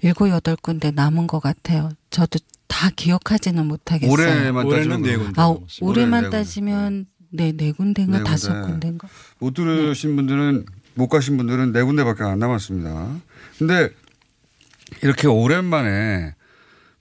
일곱 0.00 0.30
여덟 0.30 0.56
군데 0.56 0.90
남은 0.90 1.26
것 1.26 1.38
같아요. 1.40 1.90
저도 2.10 2.38
다 2.68 2.90
기억하지는 2.94 3.66
못하겠어요. 3.66 4.12
올해만 4.12 4.68
따지면 4.68 5.02
네 5.02 5.16
그럼. 5.16 5.32
아, 5.36 5.46
올해는 5.48 5.66
올해만 5.80 6.20
네 6.22 6.28
군데. 6.28 6.36
따지면 6.38 7.06
네, 7.30 7.52
네 7.52 7.72
군데인가 7.72 8.18
네 8.18 8.24
다섯 8.24 8.52
군데. 8.52 8.68
군데인가. 8.70 9.08
못 9.38 9.54
들으신 9.54 10.16
분들은 10.16 10.66
못 10.94 11.08
가신 11.08 11.36
분들은 11.36 11.72
네 11.72 11.82
군데밖에 11.82 12.24
안 12.24 12.38
남았습니다. 12.38 13.16
근데 13.58 13.90
이렇게 15.02 15.26
오랜만에 15.26 16.34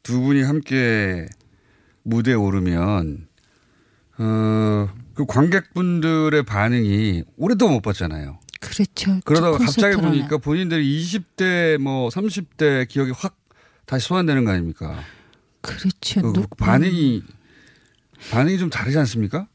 두 0.03 0.21
분이 0.21 0.43
함께 0.43 1.27
무대에 2.03 2.33
오르면 2.33 3.27
어 4.19 4.87
그 5.17 5.25
관객분들의 5.25 6.43
반응이 6.43 7.23
오래도 7.37 7.67
못 7.69 7.81
봤잖아요. 7.81 8.37
그렇죠. 8.61 9.19
그러다가 9.25 9.57
갑자기. 9.57 9.97
보니까 9.97 10.37
본인들이 10.37 11.03
20대 11.03 11.79
뭐 11.79 12.09
30대 12.09 12.87
기억이 12.87 13.11
확 13.15 13.35
다시 13.87 14.07
소환되는 14.09 14.45
거 14.45 14.51
아닙니까? 14.51 14.99
그렇죠. 15.67 16.21
그 16.21 16.33
누- 16.33 16.47
반응이 16.57 17.23
반응이 18.31 18.57
좀 18.57 18.69
다르지 18.69 18.97
않습니까? 18.99 19.47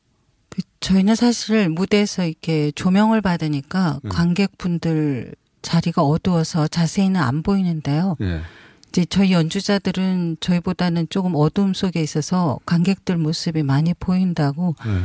저희는 0.80 1.14
사실 1.14 1.68
무대에서 1.68 2.26
이렇게 2.26 2.70
조명을 2.74 3.20
받으니까 3.22 4.00
음. 4.04 4.10
관객분들 4.10 5.34
자리가 5.62 6.02
어두워서 6.02 6.68
자세히는 6.68 7.20
안 7.20 7.42
보이는데요. 7.42 8.16
예. 8.20 8.42
이제 8.88 9.04
저희 9.06 9.32
연주자들은 9.32 10.36
저희보다는 10.40 11.06
조금 11.08 11.32
어두움 11.34 11.72
속에 11.72 12.02
있어서 12.02 12.58
관객들 12.66 13.16
모습이 13.16 13.62
많이 13.62 13.94
보인다고. 13.94 14.74
네. 14.84 15.02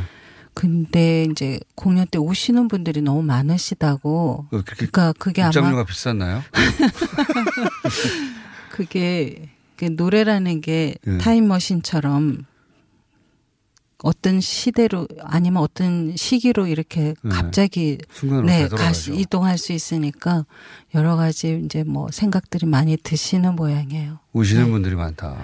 근데 0.52 1.26
이제 1.30 1.58
공연 1.76 2.06
때 2.08 2.18
우시는 2.18 2.66
분들이 2.68 3.00
너무 3.00 3.22
많으시다고. 3.22 4.46
그러니까 4.50 5.14
그게 5.18 5.40
아마 5.42 5.48
입장료가 5.50 5.84
비쌌나요? 5.84 6.42
그게 8.70 9.48
그 9.78 9.84
노래라는 9.84 10.60
게 10.60 10.96
예. 11.06 11.18
타임머신처럼 11.18 12.44
어떤 14.02 14.40
시대로 14.40 15.06
아니면 15.22 15.62
어떤 15.62 16.16
시기로 16.16 16.66
이렇게 16.66 17.14
네. 17.22 17.30
갑자기 17.30 17.98
순간으로 18.10 18.46
네, 18.46 18.62
되돌아가죠. 18.64 18.84
가시 18.84 19.14
이동할 19.14 19.56
수 19.56 19.72
있으니까 19.72 20.44
여러 20.94 21.14
가지 21.16 21.62
이제 21.64 21.84
뭐 21.84 22.08
생각들이 22.10 22.66
많이 22.66 22.96
드시는 22.96 23.54
모양이에요. 23.54 24.18
우시는 24.32 24.70
분들이 24.70 24.96
많다. 24.96 25.36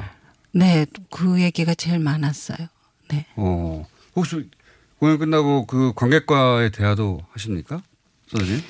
네, 0.52 0.86
그 1.10 1.40
얘기가 1.40 1.74
제일 1.74 2.00
많았어요. 2.00 2.68
네. 3.10 3.26
어. 3.36 3.86
혹시 4.16 4.48
공연 4.98 5.18
끝나고 5.18 5.66
그 5.66 5.92
관객과의 5.94 6.72
대화도 6.72 7.20
하십니까? 7.30 7.82
선생님? 8.28 8.62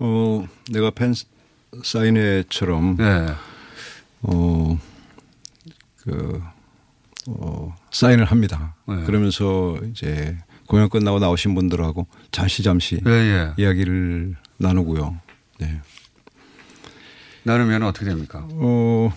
어, 0.00 0.46
내가 0.72 0.90
팬 0.90 1.14
사인회처럼 1.84 2.96
네. 2.96 3.26
어, 4.22 4.78
그, 6.04 6.42
어, 7.28 7.74
사인을 7.90 8.26
합니다. 8.26 8.74
네. 8.86 9.02
그러면서 9.04 9.78
이제 9.90 10.36
공연 10.66 10.88
끝나고 10.88 11.18
나오신 11.18 11.54
분들하고 11.54 12.06
잠시 12.30 12.62
잠시 12.62 13.00
예, 13.06 13.10
예. 13.10 13.54
이야기를 13.56 14.36
나누고요. 14.58 15.18
네. 15.60 15.80
나누면 17.44 17.82
어떻게 17.82 18.06
됩니까? 18.06 18.46
어, 18.52 19.12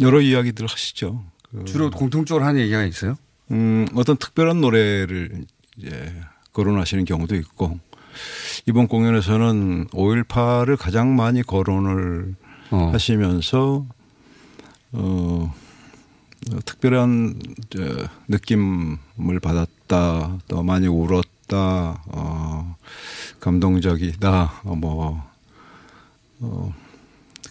여러 0.00 0.20
이야기들 0.20 0.66
하시죠. 0.66 1.24
그, 1.50 1.64
주로 1.64 1.90
공통적으로 1.90 2.44
하는 2.44 2.60
얘기가 2.60 2.84
있어요? 2.84 3.16
음, 3.50 3.86
어떤 3.94 4.16
특별한 4.16 4.60
노래를 4.60 5.44
이제 5.76 6.20
거론하시는 6.52 7.04
경우도 7.04 7.34
있고 7.36 7.78
이번 8.66 8.86
공연에서는 8.86 9.88
5.18을 9.88 10.76
가장 10.76 11.16
많이 11.16 11.42
거론을 11.42 12.34
어. 12.70 12.90
하시면서 12.92 13.86
어, 14.92 15.52
어, 15.52 15.54
특별한 16.64 17.40
저, 17.70 18.08
느낌을 18.28 19.40
받았다, 19.42 20.38
또 20.48 20.62
많이 20.62 20.86
울었다, 20.86 22.02
어, 22.06 22.76
감동적이다, 23.40 24.60
어, 24.64 24.74
뭐 24.74 25.22
어, 26.40 26.74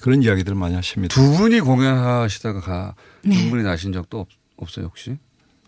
그런 0.01 0.21
이야기들 0.21 0.53
많이 0.55 0.75
하십니다. 0.75 1.13
두 1.15 1.37
분이 1.37 1.61
공연하시다가 1.61 2.59
가 2.61 2.95
네. 3.23 3.37
눈물이 3.37 3.63
나신 3.63 3.93
적도 3.93 4.19
없, 4.19 4.27
없어요, 4.57 4.85
혹시? 4.85 5.17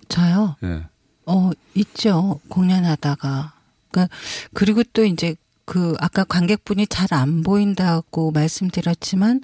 저요? 0.10 0.56
예. 0.64 0.84
어, 1.26 1.52
있죠. 1.74 2.40
공연하다가. 2.50 3.54
그러니까 3.90 4.16
그리고 4.54 4.84
또 4.94 5.04
이제 5.06 5.36
그 5.66 5.96
아까 6.00 6.24
관객분이 6.24 6.86
잘 6.88 7.08
안 7.12 7.42
보인다고 7.44 8.32
말씀드렸지만 8.32 9.42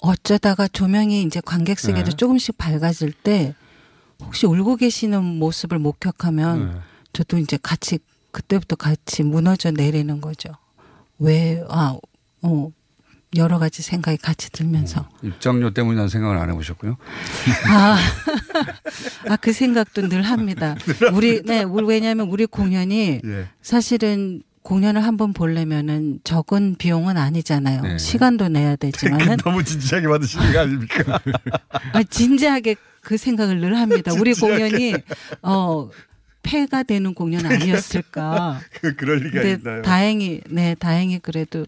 어쩌다가 0.00 0.68
조명이 0.68 1.22
이제 1.22 1.40
관객석에도 1.44 2.10
네. 2.10 2.16
조금씩 2.16 2.56
밝아질 2.58 3.12
때 3.12 3.54
혹시 4.22 4.46
울고 4.46 4.76
계시는 4.76 5.22
모습을 5.22 5.78
목격하면 5.78 6.72
네. 6.72 6.80
저도 7.12 7.38
이제 7.38 7.58
같이 7.62 7.98
그때부터 8.32 8.76
같이 8.76 9.22
무너져 9.22 9.70
내리는 9.70 10.20
거죠. 10.20 10.50
왜, 11.18 11.62
아, 11.68 11.96
어, 12.42 12.70
여러 13.36 13.58
가지 13.58 13.82
생각이 13.82 14.18
같이 14.18 14.50
들면서. 14.50 15.08
입장료 15.22 15.70
때문이라는 15.70 16.08
생각을 16.08 16.36
안 16.38 16.50
해보셨고요. 16.50 16.96
아, 17.68 17.98
아, 19.28 19.36
그 19.36 19.52
생각도 19.52 20.08
늘 20.08 20.22
합니다. 20.22 20.76
우리, 21.14 21.42
네, 21.42 21.62
우리, 21.62 21.86
왜냐하면 21.86 22.28
우리 22.28 22.46
공연이 22.46 23.20
예. 23.24 23.48
사실은 23.62 24.42
공연을 24.62 25.02
한 25.04 25.16
번 25.16 25.32
보려면은 25.32 26.20
적은 26.24 26.76
비용은 26.78 27.16
아니잖아요. 27.16 27.82
네. 27.82 27.98
시간도 27.98 28.48
내야 28.48 28.76
되지만은 28.76 29.36
너무 29.38 29.64
진지하게 29.64 30.06
받으시는 30.08 30.52
거 30.52 30.60
아닙니까? 30.60 31.20
아, 31.92 32.02
진지하게 32.02 32.76
그 33.00 33.16
생각을 33.16 33.58
늘 33.60 33.76
합니다. 33.78 34.12
우리 34.18 34.34
공연이 34.34 34.94
어 35.42 35.88
폐가 36.42 36.82
되는 36.82 37.14
공연 37.14 37.44
아니었을까. 37.46 38.60
그, 38.80 38.94
그럴 38.96 39.18
리가 39.18 39.42
있나요? 39.42 39.82
다행히 39.82 40.40
네 40.48 40.74
다행히 40.78 41.18
그래도 41.18 41.66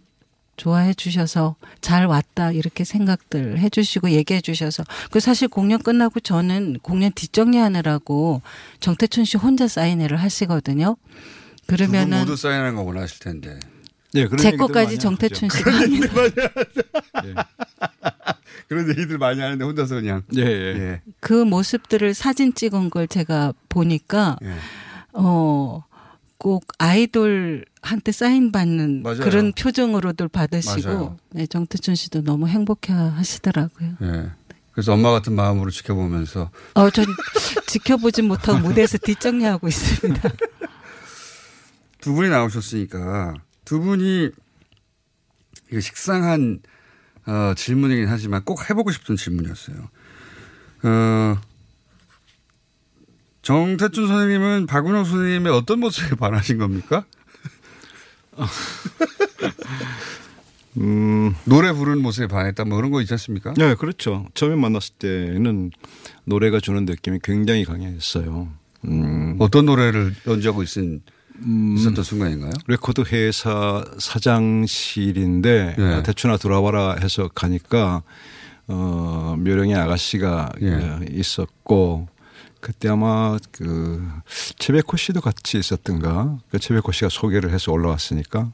좋아해 0.57 0.92
주셔서 0.94 1.57
잘 1.81 2.07
왔다 2.07 2.52
이렇게 2.52 2.85
생각들 2.85 3.59
해 3.59 3.68
주시고 3.70 4.11
얘기해 4.11 4.40
주셔서 4.42 4.85
그 5.11 5.18
사실 5.18 5.48
공연 5.48 5.83
끝나고 5.83 6.20
저는 6.20 6.78
공연 6.83 7.11
뒷정리하느라고 7.12 8.42
정태춘 8.81 9.24
씨 9.24 9.37
혼자 9.38 9.66
사인회를 9.66 10.18
하시거든요. 10.18 10.96
그러면은 11.66 12.20
모두 12.20 12.37
사인하는 12.37 12.75
거 12.77 12.83
원하실 12.83 13.18
텐데. 13.20 13.59
네, 14.14 14.27
그런 14.27 14.38
제 14.38 14.53
것까지 14.53 14.98
정태춘 14.98 15.48
하죠. 15.48 15.59
씨가 15.59 15.72
합니다. 15.81 16.12
그런 18.68 18.88
얘기들 18.90 19.18
많이 19.18 19.40
하는데 19.40 19.64
혼자서 19.64 19.96
그냥. 19.96 20.22
예, 20.37 20.42
예. 20.42 21.01
그 21.20 21.33
모습들을 21.33 22.14
사진 22.14 22.55
찍은 22.55 22.90
걸 22.90 23.09
제가 23.09 23.53
보니까 23.68 24.37
예. 24.42 24.55
어. 25.12 25.85
꼭 26.38 26.64
아이돌한테 26.79 28.11
사인 28.11 28.51
받는 28.51 29.05
맞아요. 29.05 29.20
그런 29.20 29.53
표정으로들 29.53 30.27
받으시고 30.27 30.88
맞아요. 30.88 31.16
네, 31.31 31.46
정태춘 31.46 31.94
씨도 31.94 32.25
너무 32.25 32.48
행복해 32.48 32.92
하시더라고요. 32.92 33.90
예. 34.03 34.31
그래서 34.72 34.92
엄마 34.92 35.12
같은 35.12 35.35
마음으로 35.35 35.70
지켜보면서 35.70 36.51
어, 36.75 36.90
전 36.90 37.05
지켜보진 37.68 38.27
못하고 38.27 38.59
무대에서 38.59 38.98
뒷정리하고 38.98 39.68
있습니다. 39.68 40.31
두 42.03 42.12
분이 42.12 42.29
나오셨으니까 42.29 43.35
두 43.65 43.81
분이 43.81 44.31
이거 45.71 45.81
식상한 45.81 46.61
어, 47.25 47.55
질문이긴 47.57 48.09
하지만 48.09 48.45
꼭 48.45 48.69
해보고 48.69 48.91
싶은 48.91 49.17
질문이었어요. 49.17 49.88
어, 50.83 51.41
정태춘 53.43 54.09
선생님은 54.09 54.67
박은옥 54.66 55.05
선생님의 55.05 55.53
어떤 55.53 55.79
모습에 55.79 56.17
반하신 56.17 56.59
겁니까? 56.59 57.07
음, 60.79 61.37
노래 61.45 61.73
부르는 61.73 62.03
모습에 62.03 62.27
반했다 62.27 62.65
뭐 62.65 62.77
그런 62.77 62.91
거 62.91 63.01
있지 63.01 63.15
않습니까? 63.15 63.55
네, 63.55 63.77
그렇죠. 63.77 64.27
처음에 64.35 64.57
만났을 64.57 64.95
때는 64.99 65.71
노래가 66.25 66.59
주는 66.59 66.85
느낌이 66.85 67.21
굉장히 67.23 67.65
강했어요. 67.65 68.49
음, 68.87 69.37
어떤 69.38 69.67
노래를 69.67 70.17
연주하고 70.27 70.65
있은 70.65 71.03
있었던 71.77 72.05
순간인가요? 72.05 72.53
레코드 72.66 73.03
회사 73.12 73.85
사장실인데 73.99 75.77
예. 75.79 75.83
어, 75.83 76.03
태춘아 76.03 76.37
들어와라 76.37 76.96
해서 77.01 77.29
가니까 77.35 78.03
어 78.68 79.35
묘령의 79.38 79.75
아가씨가 79.75 80.53
예. 80.62 80.75
어, 80.75 81.01
있었고 81.11 82.09
그때 82.61 82.88
아마 82.88 83.38
그 83.51 84.07
최백호 84.59 84.97
씨도 84.97 85.21
같이 85.21 85.59
있었던가 85.59 86.38
그 86.51 86.59
최백호 86.59 86.92
씨가 86.92 87.09
소개를 87.09 87.53
해서 87.53 87.73
올라왔으니까 87.73 88.53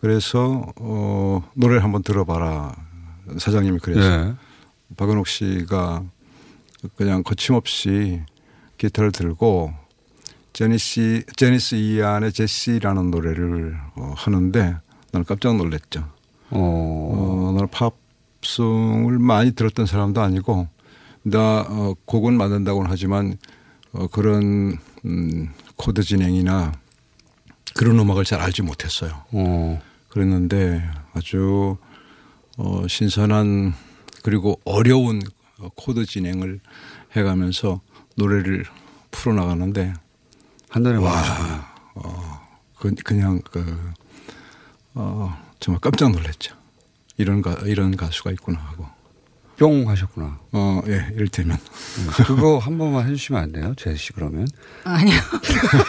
그래서 0.00 0.72
어 0.76 1.42
노래를 1.54 1.82
한번 1.82 2.02
들어봐라 2.02 2.76
사장님이 3.38 3.78
그래서 3.82 4.28
예. 4.28 4.34
박은옥 4.96 5.26
씨가 5.26 6.04
그냥 6.96 7.22
거침없이 7.22 8.22
기타를 8.78 9.12
들고 9.12 9.74
제니시 10.60 11.22
제니스 11.36 11.74
이안의 11.74 12.34
제시라는 12.34 13.10
노래를 13.10 13.80
어, 13.96 14.12
하는데 14.14 14.76
나는 15.10 15.24
깜짝 15.24 15.56
놀랐죠. 15.56 16.06
어, 16.50 17.52
나는 17.54 17.66
팝송을 18.42 19.18
많이 19.18 19.52
들었던 19.52 19.86
사람도 19.86 20.20
아니고 20.20 20.68
나 21.22 21.64
어, 21.66 21.94
곡은 22.04 22.36
만든다고는 22.36 22.90
하지만 22.90 23.38
어, 23.92 24.06
그런 24.08 24.76
음, 25.06 25.48
코드 25.76 26.02
진행이나 26.02 26.72
그런 27.74 27.98
음악을 27.98 28.26
잘 28.26 28.42
알지 28.42 28.60
못했어요. 28.60 29.12
그랬는데 30.10 30.86
아주 31.14 31.78
어, 32.58 32.86
신선한 32.86 33.72
그리고 34.22 34.60
어려운 34.66 35.22
코드 35.74 36.04
진행을 36.04 36.60
해가면서 37.16 37.80
노래를 38.16 38.66
풀어나가는데 39.10 39.94
한 40.70 40.82
달에 40.84 40.96
와, 40.98 41.12
어, 41.94 42.48
그, 42.78 42.94
그냥 43.04 43.40
그, 43.50 43.92
어, 44.94 45.36
정말 45.58 45.80
깜짝 45.80 46.12
놀랐죠. 46.12 46.54
이런 47.16 47.42
가, 47.42 47.54
이런 47.64 47.96
가수가 47.96 48.30
있구나 48.32 48.58
하고. 48.60 48.86
뿅 49.58 49.88
하셨구나. 49.90 50.38
어, 50.52 50.80
예, 50.86 51.08
이를테면. 51.14 51.58
그거 52.24 52.56
한 52.58 52.78
번만 52.78 53.06
해주시면 53.08 53.42
안 53.42 53.52
돼요? 53.52 53.74
제시 53.76 54.12
그러면? 54.14 54.46
아니요. 54.84 55.16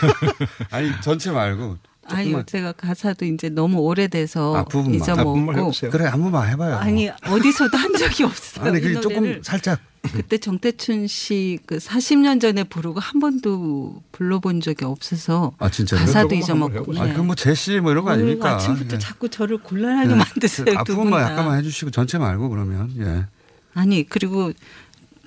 아니, 0.72 0.92
전체 1.02 1.32
말고. 1.32 1.78
아니요, 2.04 2.44
제가 2.44 2.74
가사도 2.74 3.24
이제 3.26 3.48
너무 3.48 3.78
오래돼서 3.80 4.58
아, 4.58 4.64
부분만. 4.66 4.96
잊어먹고. 4.96 5.72
그래, 5.92 6.06
한 6.06 6.20
번만 6.22 6.50
해봐요. 6.50 6.76
아니 6.78 7.10
어디서도 7.10 7.78
한 7.78 7.94
적이 7.96 8.24
없어요. 8.24 8.66
아니, 8.68 8.80
이그 8.80 9.00
조금. 9.00 9.42
살짝. 9.44 9.80
그때 10.02 10.38
정태춘 10.40 11.08
씨 11.08 11.60
그 11.66 11.78
40년 11.78 12.42
전에 12.42 12.64
부르고 12.64 13.00
한 13.00 13.20
번도 13.20 14.02
불러본 14.12 14.62
적이 14.62 14.86
없어서 14.86 15.54
아, 15.60 15.70
진짜요? 15.70 16.00
가사도 16.00 16.34
잊어먹고. 16.36 17.00
아, 17.00 17.14
그뭐 17.14 17.36
제시 17.36 17.80
뭐 17.80 17.92
이런 17.92 18.04
거 18.04 18.12
아닙니까? 18.12 18.56
아침부터 18.56 18.96
예. 18.96 19.00
자꾸 19.00 19.30
저를 19.30 19.60
곤란하게 19.60 20.12
예. 20.12 20.16
만드세요. 20.16 20.66
그두분 20.66 20.78
앞부분만 20.80 21.24
다. 21.24 21.32
약간만 21.32 21.60
해주시고 21.60 21.92
전체 21.92 22.18
말고 22.18 22.50
그러면, 22.50 22.92
예. 23.00 23.26
아니 23.74 24.04
그리고 24.08 24.52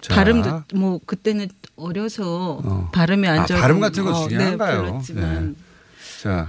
자. 0.00 0.14
발음도 0.16 0.64
뭐 0.74 1.00
그때는 1.06 1.48
어려서 1.76 2.60
어. 2.64 2.90
발음이 2.92 3.26
안 3.28 3.38
아, 3.40 3.46
좋고 3.46 3.60
발음 3.60 3.80
같은 3.80 4.04
거 4.04 4.10
어, 4.10 4.28
중요한가요? 4.28 5.02
네, 5.14 5.22
예. 5.22 5.52
자, 6.22 6.48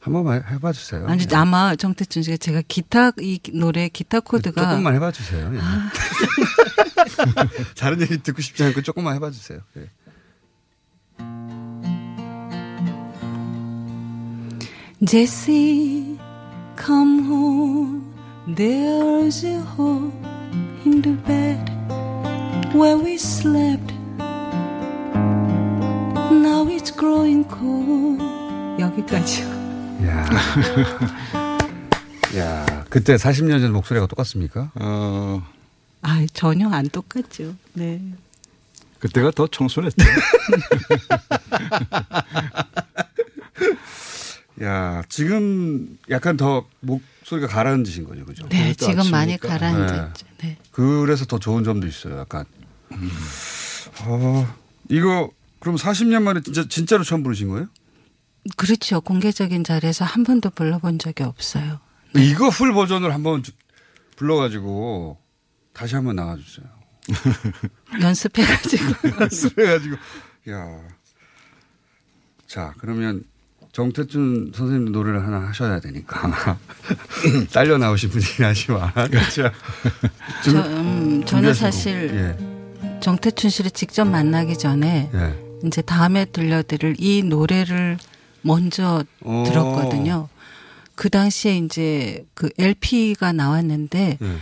한 0.00 0.12
번만 0.12 0.42
해봐 0.50 0.72
주세요. 0.72 1.06
아니 1.06 1.24
예. 1.30 1.36
아마 1.36 1.76
정태춘 1.76 2.22
씨가 2.22 2.36
제가 2.38 2.62
기타 2.66 3.12
이 3.20 3.38
노래 3.52 3.88
기타 3.88 4.20
코드가 4.20 4.70
조금만 4.70 4.94
해봐 4.94 5.12
주세요. 5.12 5.50
예. 5.54 5.58
아. 5.60 5.90
다른 7.76 8.00
얘기 8.00 8.18
듣고 8.22 8.40
싶지 8.42 8.64
않고 8.64 8.82
조금만 8.82 9.14
해봐 9.16 9.30
주세요. 9.30 9.60
예. 9.76 9.90
Jesse, 15.04 16.18
come 16.76 17.24
home. 17.26 18.02
There's 18.48 19.44
a 19.44 19.60
hole 19.76 20.12
in 20.84 21.02
the 21.02 21.12
bed 21.26 21.58
where 22.74 22.96
we 22.96 23.14
slept. 23.14 23.92
Now 26.30 26.66
it's 26.68 26.90
growing 26.90 27.44
cold. 27.48 28.22
여기까지요. 28.80 29.46
야. 30.06 30.24
야, 32.36 32.84
그때 32.90 33.16
40년 33.16 33.60
전 33.60 33.72
목소리가 33.72 34.06
똑같습니까? 34.06 34.70
어, 34.74 35.42
아 36.08 36.24
전혀 36.32 36.68
안 36.68 36.88
똑같죠. 36.88 37.56
네. 37.74 38.00
그때가 39.00 39.32
더 39.32 39.46
청순했죠. 39.48 39.96
야, 44.62 45.02
지금 45.08 45.98
약간 46.08 46.36
더 46.36 46.66
목소리가 46.80 47.46
가라앉으신 47.48 48.04
거죠, 48.04 48.24
그죠? 48.24 48.48
네, 48.48 48.72
지금 48.74 49.10
많이 49.10 49.34
아침이니까. 49.34 49.48
가라앉았죠. 49.48 50.26
네. 50.38 50.56
그래서 50.70 51.26
더 51.26 51.38
좋은 51.38 51.62
점도 51.64 51.86
있어요, 51.86 52.18
약간. 52.20 52.44
어, 54.04 54.46
이거 54.88 55.30
그럼 55.58 55.76
40년 55.76 56.22
만에 56.22 56.40
진짜 56.40 56.64
진짜로 56.68 57.02
처음 57.04 57.22
부르신 57.22 57.48
거예요? 57.48 57.66
그렇죠. 58.56 59.00
공개적인 59.00 59.64
자리에서 59.64 60.04
한 60.04 60.22
번도 60.24 60.50
불러본 60.50 61.00
적이 61.00 61.24
없어요. 61.24 61.80
이거 62.14 62.48
풀 62.50 62.72
버전을 62.72 63.12
한번 63.12 63.42
주- 63.42 63.52
불러가지고 64.16 65.18
다시 65.76 65.94
한번 65.94 66.16
나와주세요. 66.16 66.66
연습해가지고. 68.00 68.84
연습해가지고. 69.20 69.96
야. 70.50 70.80
자, 72.46 72.72
그러면 72.78 73.24
정태춘 73.72 74.52
선생님 74.54 74.92
노래를 74.92 75.22
하나 75.22 75.48
하셔야 75.48 75.78
되니까. 75.80 76.56
딸려 77.52 77.76
나오신 77.76 78.08
분이긴 78.08 78.46
하지만. 78.46 78.90
그렇죠. 78.94 79.50
저, 80.42 80.66
음, 80.66 81.22
저는. 81.26 81.52
사실 81.52 82.10
예. 82.14 83.00
정태춘 83.00 83.50
씨를 83.50 83.70
직접 83.70 84.06
만나기 84.06 84.56
전에 84.56 85.10
예. 85.12 85.66
이제 85.66 85.82
다음에 85.82 86.24
들려드릴 86.24 86.94
이 86.98 87.22
노래를 87.22 87.98
먼저 88.40 89.04
오. 89.22 89.44
들었거든요. 89.44 90.30
그 90.94 91.10
당시에 91.10 91.58
이제 91.58 92.24
그 92.32 92.48
LP가 92.56 93.32
나왔는데 93.32 94.18
예. 94.22 94.36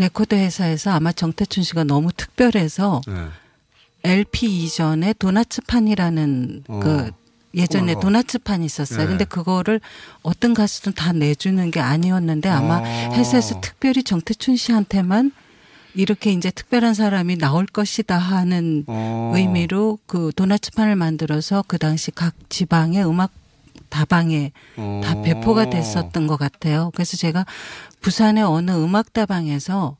레코드 0.00 0.34
회사에서 0.34 0.90
아마 0.92 1.12
정태춘 1.12 1.62
씨가 1.62 1.84
너무 1.84 2.10
특별해서 2.12 3.02
예. 3.08 4.10
LP 4.10 4.46
이전에 4.46 5.12
도나츠판이라는 5.12 6.64
어. 6.68 6.80
그 6.82 7.10
예전에. 7.54 7.94
도나츠판이 8.00 8.64
있었어요. 8.64 9.00
네. 9.00 9.06
근데 9.06 9.24
그거를 9.24 9.80
어떤 10.22 10.54
가수든 10.54 10.92
다 10.94 11.12
내주는 11.12 11.70
게 11.70 11.80
아니었는데 11.80 12.48
아마 12.48 12.78
어. 12.78 13.12
회사에서 13.12 13.60
특별히 13.60 14.02
정태춘 14.02 14.56
씨한테만 14.56 15.32
이렇게 15.94 16.32
이제 16.32 16.50
특별한 16.50 16.94
사람이 16.94 17.36
나올 17.36 17.66
것이다 17.66 18.16
하는 18.16 18.84
어. 18.86 19.32
의미로 19.34 19.98
그 20.06 20.32
도나츠판을 20.34 20.96
만들어서 20.96 21.62
그 21.66 21.76
당시 21.76 22.10
각 22.10 22.34
지방의 22.48 23.04
음악 23.04 23.32
다방에 23.90 24.52
어. 24.76 25.00
다 25.04 25.20
배포가 25.22 25.68
됐었던 25.68 26.26
것 26.26 26.36
같아요. 26.38 26.90
그래서 26.94 27.16
제가 27.16 27.44
부산의 28.00 28.42
어느 28.44 28.70
음악 28.70 29.12
다방에서 29.12 29.96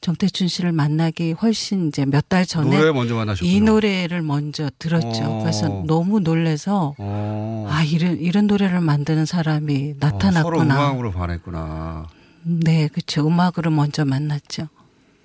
정태춘 0.00 0.48
씨를 0.48 0.72
만나기 0.72 1.30
훨씬 1.32 1.88
이제 1.88 2.04
몇 2.04 2.28
달 2.28 2.44
전에 2.44 2.76
노래. 2.76 3.36
이 3.42 3.60
노래를 3.60 4.22
먼저 4.22 4.68
들었죠. 4.78 5.24
어. 5.24 5.38
그래서 5.42 5.68
너무 5.86 6.18
놀래서 6.20 6.94
어. 6.98 7.66
아 7.70 7.82
이런 7.84 8.18
이런 8.18 8.46
노래를 8.48 8.80
만드는 8.80 9.26
사람이 9.26 9.94
어, 10.00 10.06
서로 10.08 10.12
나타났구나. 10.12 10.74
음악으로 10.74 11.12
반했구나. 11.12 12.06
네, 12.42 12.88
그렇죠. 12.88 13.24
음악으로 13.26 13.70
먼저 13.70 14.04
만났죠. 14.04 14.66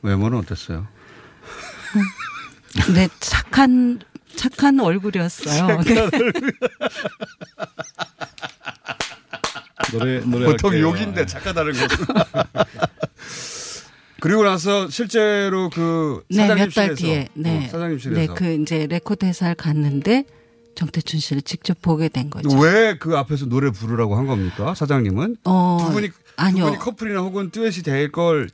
외모는 0.04 0.38
어땠어요? 0.38 0.86
네, 2.94 3.08
착한 3.20 4.00
착한 4.38 4.80
얼굴이었어요. 4.80 5.82
네. 5.82 6.10
노래 9.92 10.20
노래 10.22 10.46
보통 10.46 10.72
할게요. 10.72 10.88
욕인데 10.90 11.26
착하다는 11.26 11.74
거. 11.74 11.88
그리고 14.20 14.44
나서 14.44 14.90
실제로 14.90 15.70
그 15.70 16.24
네, 16.30 16.38
사장님 16.38 16.66
몇달 16.66 16.86
실에서 16.86 16.96
뒤에 16.96 17.28
네, 17.34 17.66
어, 17.66 17.70
사장님실에서 17.70 18.20
네, 18.20 18.28
그 18.36 18.54
이제 18.62 18.88
레코드 18.88 19.26
회사를 19.26 19.56
갔는데 19.56 20.26
정태춘 20.76 21.20
씨를 21.20 21.42
직접 21.44 21.80
보게 21.82 22.10
된 22.10 22.30
거죠. 22.30 22.50
왜 22.58 22.96
그 23.00 23.16
앞에서 23.18 23.46
노래 23.46 23.70
부르라고 23.72 24.16
한 24.16 24.26
겁니까? 24.28 24.74
사장님은 24.74 25.38
어, 25.46 25.78
두 25.86 25.92
분이 25.94 26.10
아니요. 26.36 26.64
두 26.66 26.70
분이 26.72 26.80
커플이나 26.80 27.20
혹은 27.22 27.52
듀엣이 27.52 27.84
될 27.84 28.12
걸 28.12 28.50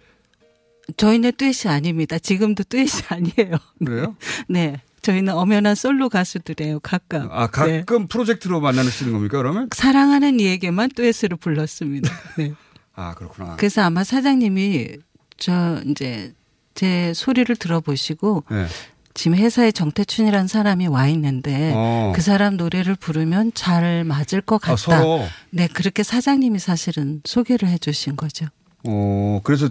저희는 0.98 1.32
듀엣이 1.38 1.72
아닙니다. 1.74 2.20
지금도 2.20 2.64
듀엣이 2.66 3.04
아니에요. 3.08 3.58
그래요? 3.84 4.16
네. 4.50 4.82
저희는 5.04 5.34
엄연한 5.34 5.76
솔로 5.76 6.10
가수들이에요. 6.10 6.80
각각. 6.80 7.28
아 7.32 7.48
네. 7.66 7.80
가끔 7.82 8.08
프로젝트로 8.08 8.60
만나시는 8.62 9.14
겁니까? 9.14 9.38
그러면 9.38 9.70
사랑하는 9.76 10.40
이에게만 10.40 10.90
듀엣으로 10.96 11.38
불렀습니다. 11.38 12.12
네. 12.38 12.54
아 12.96 13.14
그렇구나. 13.14 13.58
그래서 13.58 13.82
아마 13.84 14.04
사장님이 14.04 14.98
저 15.38 15.82
이제 15.86 16.34
제 16.74 17.14
소리를 17.14 17.54
들어보시고 17.56 18.46
네. 18.50 18.66
지금 19.14 19.38
회사에 19.38 19.72
정태춘이라는 19.72 20.48
사람이 20.48 20.88
와 20.88 21.08
있는데 21.10 21.72
어. 21.76 22.14
그 22.16 22.22
사람 22.22 22.58
노래를 22.58 22.96
부르면 22.96 23.52
잘 23.54 24.04
맞을 24.04 24.42
것 24.42 24.60
같다. 24.60 24.98
아. 24.98 25.28
네, 25.52 25.68
그렇게 25.68 26.02
사장님이 26.02 26.58
사실은 26.60 27.22
소개를 27.26 27.68
해주신 27.68 28.16
거죠. 28.16 28.48
어 28.86 29.42
그래서 29.44 29.70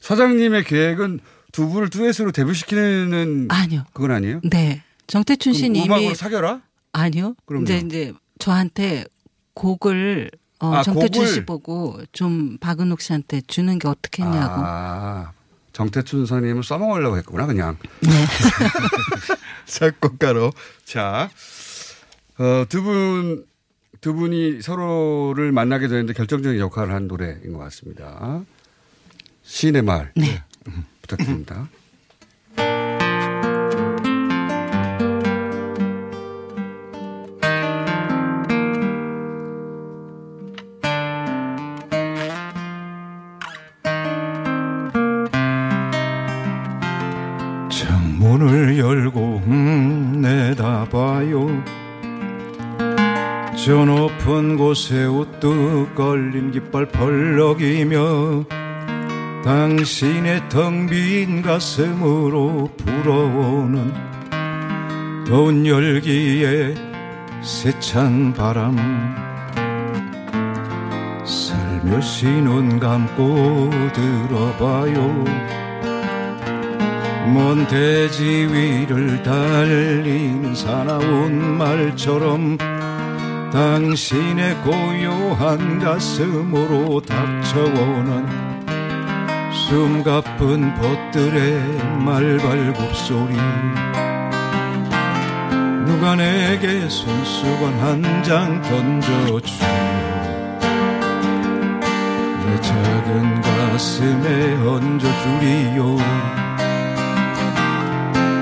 사장님의 0.00 0.64
계획은 0.64 1.20
두 1.54 1.68
분을 1.68 1.88
듀엣으로 1.88 2.32
데뷔시키는 2.32 3.46
아니요. 3.48 3.84
그건 3.92 4.10
아니에요? 4.10 4.40
네, 4.42 4.82
정태춘 5.06 5.52
그럼 5.52 5.60
씨는 5.60 5.84
음악으로 5.84 6.14
사겨라? 6.14 6.62
아니요. 6.92 7.36
그럼요. 7.46 7.62
이제 7.62 7.78
이제 7.78 8.12
저한테 8.40 9.04
곡을 9.54 10.32
어, 10.58 10.74
아, 10.74 10.82
정태춘 10.82 11.22
곡을. 11.22 11.32
씨 11.32 11.44
보고 11.46 12.00
좀 12.10 12.58
박은옥 12.58 13.00
씨한테 13.00 13.40
주는 13.46 13.78
게 13.78 13.86
어떻겠냐고. 13.86 14.62
아, 14.64 15.30
정태춘 15.72 16.26
선생님은 16.26 16.62
써먹으려고 16.62 17.18
했구나, 17.18 17.46
그냥. 17.46 17.78
네. 18.00 18.10
작곡가로. 19.66 20.50
자, 20.84 21.30
어, 22.38 22.64
두 22.68 22.82
분, 22.82 23.46
두 24.00 24.12
분이 24.12 24.60
서로를 24.60 25.52
만나게 25.52 25.86
되는데 25.86 26.14
결정적인 26.14 26.58
역할을 26.58 26.92
한 26.92 27.06
노래인 27.06 27.52
것 27.52 27.58
같습니다. 27.58 28.42
시인의 29.44 29.82
말. 29.82 30.10
네. 30.16 30.42
부탁드립니다. 31.04 31.68
창문을 47.70 48.78
열고 48.78 49.42
음, 49.46 50.20
내다봐요 50.22 51.62
저 53.56 53.84
높은 53.84 54.56
곳에 54.56 55.04
우뚝 55.06 55.94
걸린 55.94 56.50
깃발 56.50 56.86
펄럭이며 56.86 58.44
당신의 59.44 60.48
텅 60.48 60.86
빈 60.86 61.42
가슴으로 61.42 62.70
불어오는 62.78 63.92
더운 65.26 65.66
열기에 65.66 66.74
세찬 67.42 68.32
바람. 68.32 68.74
살며시 71.26 72.24
눈 72.24 72.80
감고 72.80 73.68
들어봐요. 73.92 75.24
먼 77.34 77.66
대지 77.68 78.24
위를 78.24 79.22
달리는 79.22 80.54
사나운 80.54 81.58
말처럼 81.58 82.56
당신의 83.52 84.54
고요한 84.62 85.80
가슴으로 85.80 87.02
닥쳐오는 87.02 88.43
숨 89.68 90.02
가쁜 90.02 90.74
벗들의 90.74 91.78
말발굽 92.04 92.94
소리. 92.94 93.34
누가 95.86 96.14
내게 96.16 96.86
손수건 96.88 97.72
한 97.80 98.22
장 98.22 98.60
던져주며 98.62 99.68
내 102.44 102.60
작은 102.60 103.40
가슴에 103.40 104.54
얹어주리요. 104.68 105.96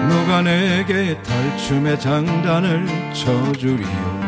누가 0.08 0.42
내게 0.42 1.20
탈춤의 1.22 2.00
장단을 2.00 2.86
쳐주리요. 3.12 4.20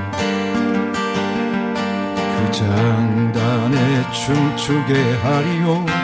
그 2.14 2.52
장단에 2.52 4.02
춤추게 4.12 4.92
하리요 5.22 6.03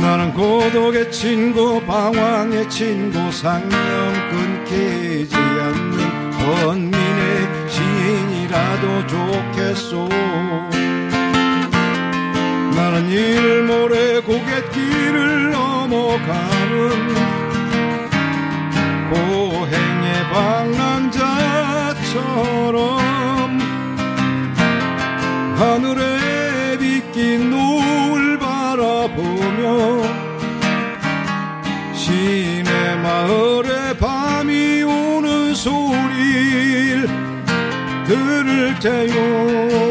나는 0.00 0.32
고독의 0.32 1.12
친구 1.12 1.80
방황의 1.84 2.70
친구 2.70 3.30
상념 3.30 3.70
끊기지 4.30 5.36
않는 5.36 6.30
번민의 6.30 7.68
시인이라도 7.68 9.06
좋겠소. 9.06 10.08
나는 12.74 13.08
일모래 13.10 14.20
고갯길을 14.20 15.50
넘어가는 15.50 17.10
고행의 19.10 20.30
방랑자처럼 20.32 21.20
하늘에 25.56 26.78
빗긴 26.78 27.50
노을 27.50 28.38
바라보며 28.38 29.19
시내 31.94 32.96
마을에 32.96 33.96
밤이 33.98 34.82
오는 34.82 35.54
소리를 35.54 37.06
들을 38.06 38.78
테요 38.80 39.89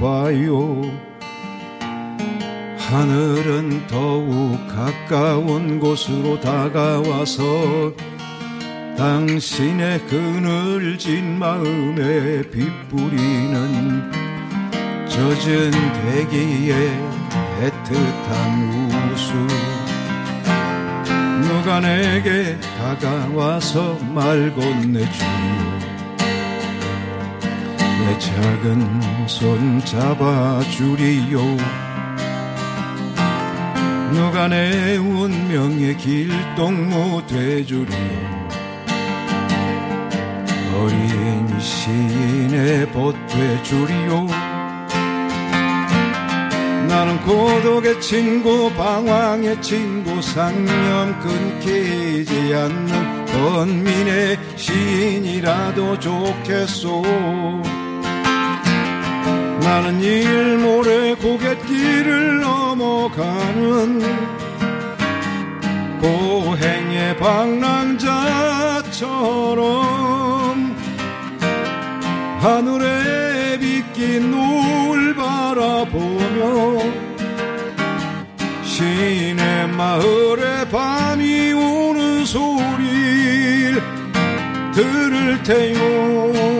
봐요. 0.00 0.82
하늘은 2.78 3.86
더욱 3.86 4.58
가까운 4.68 5.78
곳으로 5.78 6.40
다가와서 6.40 7.92
당신의 8.96 10.06
그늘진 10.06 11.38
마음에 11.38 12.42
빛뿌리는 12.50 14.10
젖은 15.08 15.70
대기에 15.70 16.74
애틋한 17.60 19.12
웃음. 19.12 19.48
누가 21.42 21.80
내게 21.80 22.58
다가와서 22.78 23.98
말 24.14 24.54
건네주요 24.54 25.77
내 28.08 28.18
작은 28.18 29.28
손 29.28 29.84
잡아주리요. 29.84 31.38
누가 34.14 34.48
내 34.48 34.96
운명의 34.96 35.94
길동무 35.98 37.26
돼주리요. 37.26 38.48
어린 40.74 41.60
시인의 41.60 42.90
벗 42.92 43.14
돼주리요. 43.26 44.26
나는 46.88 47.20
고독의 47.20 48.00
친구 48.00 48.72
방황의 48.72 49.60
친구 49.60 50.22
상념 50.22 51.20
끊기지 51.20 52.54
않는 52.54 53.26
번민의 53.26 54.38
시인이라도 54.56 55.98
좋겠소 55.98 57.67
나는 59.68 60.00
일 60.00 60.56
모래 60.56 61.14
고갯길을 61.14 62.40
넘어가는 62.40 64.00
고행의 66.00 67.18
방랑자처럼 67.18 67.98
하늘에 72.40 73.58
빗긴 73.58 74.30
노을 74.30 75.14
바라보며 75.14 76.78
시내 78.62 79.66
마을에 79.66 80.66
밤이 80.70 81.52
오는 81.52 82.24
소리를 82.24 83.82
들을 84.72 85.42
테요 85.42 86.57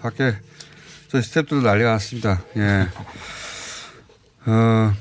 밖에 0.00 0.34
저희 1.08 1.22
스탭들도 1.22 1.62
난리가 1.62 1.90
났습니다. 1.92 2.42
예. 2.56 2.88
어, 4.46 4.94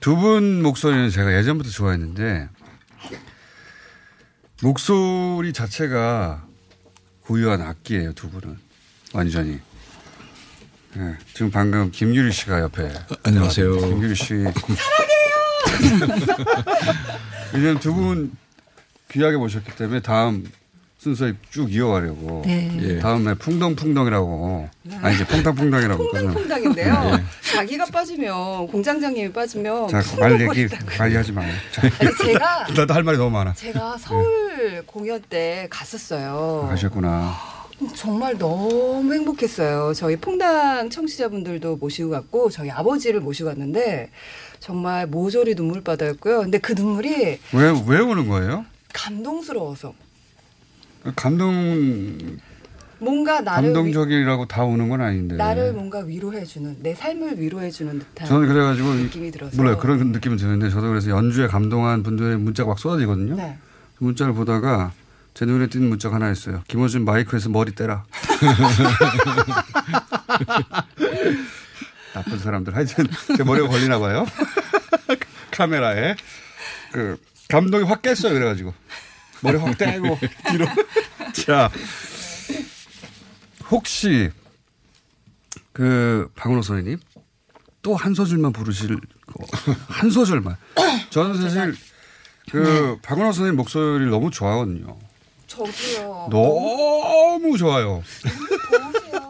두 0.00 0.16
분 0.16 0.62
목소리는 0.62 1.10
제가 1.10 1.34
예전부터 1.36 1.70
좋아했는데 1.70 2.48
목소리 4.62 5.52
자체가 5.52 6.44
고유한 7.22 7.60
악기예요, 7.62 8.12
두 8.14 8.30
분은. 8.30 8.56
완전히. 9.12 9.60
예. 10.96 11.16
지금 11.34 11.50
방금 11.50 11.90
김규리 11.90 12.32
씨가 12.32 12.60
옆에. 12.60 12.90
안녕하세요. 13.24 13.76
김규리 13.78 14.14
씨. 14.14 14.34
왜냐면 17.52 17.78
두 17.80 17.92
분 17.94 18.36
귀하게 19.10 19.36
모셨기 19.36 19.74
때문에 19.76 20.00
다음 20.00 20.44
순서에 20.98 21.34
쭉 21.50 21.72
이어가려고. 21.72 22.42
네. 22.44 22.76
예. 22.82 22.98
다음에 22.98 23.32
풍덩풍덩이라고. 23.34 24.68
아니, 25.00 25.14
이제 25.14 25.24
퐁당퐁당이라고. 25.26 26.10
퐁당퐁당인데요. 26.10 27.12
예. 27.14 27.52
자기가 27.54 27.86
빠지면 27.86 28.66
공장장님이 28.66 29.32
빠지면 29.32 29.88
자, 29.88 30.00
퐁당 30.00 30.18
말 30.18 30.32
얘기, 30.32 30.46
버린다고요. 30.46 30.96
빨리 30.98 31.14
하지 31.16 31.32
마요. 31.32 31.52
제가 32.24 32.66
나도 32.76 32.94
할 32.94 33.04
말이 33.04 33.16
너무 33.16 33.30
많아. 33.30 33.54
제가 33.54 33.96
서울 33.98 34.82
공연 34.86 35.22
때 35.22 35.68
갔었어요. 35.70 36.66
가셨구나. 36.68 37.32
정말 37.94 38.36
너무 38.36 39.14
행복했어요. 39.14 39.94
저희 39.94 40.16
퐁당 40.16 40.90
청취자분들도 40.90 41.76
모시고 41.76 42.10
갔고 42.10 42.50
저희 42.50 42.70
아버지를 42.72 43.20
모시고 43.20 43.50
갔는데 43.50 44.10
정말 44.58 45.06
모조리 45.06 45.54
눈물바다였고요. 45.54 46.40
근데 46.40 46.58
그 46.58 46.72
눈물이 46.72 47.14
왜, 47.52 47.84
왜 47.86 47.98
우는 48.00 48.26
거예요? 48.28 48.64
감동스러워서 48.92 49.94
감동, 51.16 52.38
뭔가 52.98 53.40
나를 53.40 53.70
위, 53.70 53.72
감동적이라고 53.74 54.46
다 54.46 54.64
우는 54.64 54.88
건 54.88 55.00
아닌데. 55.00 55.36
나를 55.36 55.72
뭔가 55.72 56.00
위로해주는 56.00 56.78
내 56.82 56.94
삶을 56.94 57.38
위로해주는 57.40 57.98
듯한 57.98 58.26
저는 58.26 58.48
그래가지고 58.48 58.94
느낌이 58.94 59.30
들어서 59.30 59.56
몰라요 59.56 59.78
그런 59.78 60.12
느낌은 60.12 60.36
드는데 60.36 60.68
저도 60.70 60.88
그래서 60.88 61.10
연주에 61.10 61.46
감동한 61.46 62.02
분들의 62.02 62.38
문자가 62.38 62.70
막 62.70 62.78
쏟아지거든요. 62.78 63.36
네. 63.36 63.58
문자를 63.98 64.32
보다가 64.32 64.92
제 65.34 65.44
눈에 65.44 65.68
띄는 65.68 65.88
문자가 65.88 66.16
하나 66.16 66.30
있어요. 66.30 66.62
김호준 66.66 67.04
마이크에서 67.04 67.48
머리 67.48 67.74
떼라. 67.74 68.04
나쁜 72.14 72.38
사람들 72.38 72.74
하여튼 72.74 73.06
제 73.36 73.44
머리가 73.44 73.68
걸리나 73.68 73.98
봐요. 74.00 74.26
카메라에 75.52 76.16
그 76.92 77.16
감동이 77.48 77.84
확 77.84 78.02
깼어요. 78.02 78.32
그래가지고 78.32 78.74
머리 79.42 79.56
확 79.58 79.76
떼고 79.78 80.18
뒤로 80.50 80.66
자 81.32 81.70
혹시 83.70 84.30
그 85.72 86.30
박은호 86.34 86.62
선생님 86.62 86.98
또 87.82 87.94
한 87.96 88.12
소절만 88.14 88.52
부르실 88.52 88.96
거. 89.26 89.46
한 89.86 90.10
소절만. 90.10 90.56
저는 91.10 91.40
사실 91.40 91.74
그 92.50 92.98
박은호 93.02 93.26
선생님 93.32 93.56
목소리를 93.56 94.10
너무 94.10 94.30
좋아하거든요. 94.30 94.98
저도요. 95.46 96.28
너무 96.30 97.56
좋아요. 97.56 98.02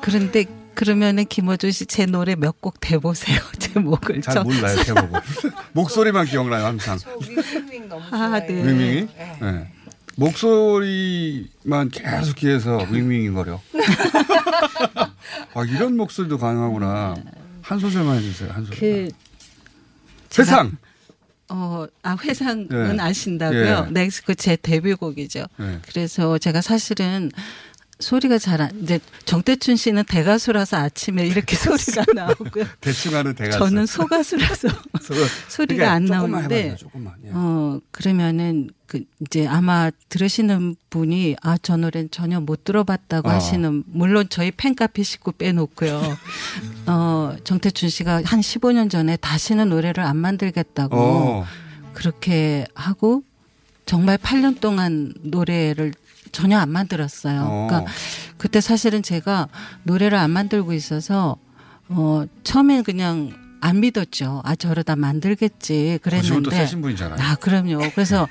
그런데 0.03 0.47
그러면은 0.75 1.25
김어준 1.27 1.71
씨 1.73 1.85
제 1.87 2.07
노래 2.07 2.35
몇 2.37 2.61
곡 2.61 2.81
대보세요. 2.81 3.39
제목을. 3.59 4.23
잘 4.23 4.35
저- 4.35 4.43
몰라요 4.45 4.83
제목을. 4.83 5.21
목소리만 5.73 6.27
기억나요 6.27 6.65
항상. 6.65 6.97
저 6.99 7.11
윙윙 7.19 7.89
너무 7.89 8.03
아, 8.07 8.09
좋아해요. 8.41 8.47
네. 8.65 8.73
윙윙이. 8.73 9.09
네. 9.43 9.73
목소리만 10.19 11.91
계속 11.91 12.35
귀에서 12.37 12.79
윙윙거려. 12.91 13.61
아 15.55 15.65
이런 15.65 15.97
목소리도 15.97 16.39
가능하구나. 16.39 17.15
한 17.63 17.79
소절만 17.79 18.17
해주세요. 18.17 18.51
한 18.51 18.65
소절. 18.65 18.79
그 18.81 19.09
세상. 20.29 20.77
어, 21.51 21.87
아, 22.03 22.17
회상은 22.23 22.69
예. 22.99 23.01
아신다고요? 23.01 23.87
예. 23.89 23.93
네, 23.93 24.09
그 24.27 24.35
제 24.35 24.57
데뷔곡이죠. 24.57 25.47
네. 25.57 25.79
그래서 25.89 26.37
제가 26.37 26.61
사실은 26.61 27.31
소리가 28.01 28.39
잘 28.39 28.63
안, 28.63 28.71
이제 28.83 29.01
정태춘 29.25 29.77
씨는 29.77 30.05
대가수라서 30.05 30.77
아침에 30.77 31.27
이렇게 31.27 31.57
소리가 31.57 32.05
나오고요. 32.15 32.65
대충 32.81 33.15
하는 33.15 33.35
대가수. 33.35 33.59
저는 33.59 33.87
소가수라서 33.87 34.69
소리가 35.49 35.85
그러니까 35.85 35.93
안 35.93 36.05
나오는데, 36.05 36.71
해봐요. 36.71 37.15
예. 37.25 37.31
어, 37.33 37.81
그러면은 37.91 38.71
그 38.87 39.03
이제 39.21 39.47
아마 39.47 39.91
들으시는 40.09 40.77
분이 40.91 41.37
아, 41.43 41.59
저 41.61 41.77
노래는 41.77 42.11
전혀 42.11 42.41
못 42.41 42.65
들어봤다고 42.65 43.29
어. 43.29 43.33
하시는, 43.33 43.83
물론 43.87 44.27
저희 44.31 44.51
팬카페 44.53 45.03
식구 45.03 45.33
빼놓고요. 45.33 46.17
어, 46.87 47.37
정태춘 47.43 47.89
씨가 47.89 48.23
한 48.25 48.41
15년 48.41 48.91
전에 48.91 49.17
다시는 49.17 49.69
노래를 49.71 50.05
안 50.05 50.17
만들겠다고 50.17 50.97
어. 50.97 51.47
그렇게 51.95 52.67
하고 52.75 53.23
정말 53.87 54.19
8년 54.19 54.61
동안 54.61 55.13
노래를 55.23 55.93
전혀 56.33 56.59
안 56.59 56.71
만들었어요. 56.71 57.43
어. 57.43 57.67
그러니까 57.69 57.91
그때 58.37 58.61
사실은 58.61 59.03
제가 59.03 59.49
노래를 59.85 60.19
안 60.19 60.31
만들고 60.31 60.73
있어서 60.73 61.37
어 61.89 62.25
처음엔 62.45 62.85
그냥 62.85 63.33
안 63.61 63.81
믿었죠. 63.81 64.43
아 64.45 64.55
저러다 64.55 64.97
만들겠지 64.97 65.99
그랬는데 66.03 66.67
분이잖아요. 66.67 67.19
아 67.21 67.35
그럼요. 67.37 67.79
그래서 67.95 68.29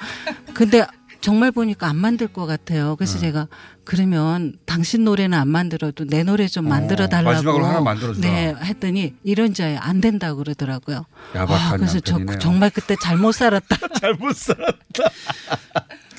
근데 0.54 0.86
정말 1.22 1.52
보니까 1.52 1.88
안 1.88 1.98
만들 1.98 2.28
것 2.28 2.46
같아요. 2.46 2.96
그래서 2.96 3.16
네. 3.16 3.22
제가 3.22 3.48
그러면 3.84 4.54
당신 4.66 5.04
노래는 5.04 5.38
안 5.38 5.48
만들어도 5.48 6.06
내 6.06 6.24
노래 6.24 6.48
좀 6.48 6.68
어, 6.68 6.70
만들어 6.70 7.08
달라고 7.08 7.34
마지막으로 7.34 7.66
하나 7.66 7.82
만들어 7.82 8.14
주라. 8.14 8.28
네 8.28 8.56
했더니 8.62 9.14
이런저에 9.24 9.78
안 9.78 10.00
된다고 10.00 10.38
그러더라고요. 10.38 11.06
야박한 11.36 11.74
아, 11.74 11.78
그래서 11.78 12.00
저. 12.00 12.18
정말 12.40 12.70
그때 12.70 12.96
잘못 13.02 13.34
살았다. 13.34 13.76
잘못 14.00 14.36
살았다. 14.36 15.10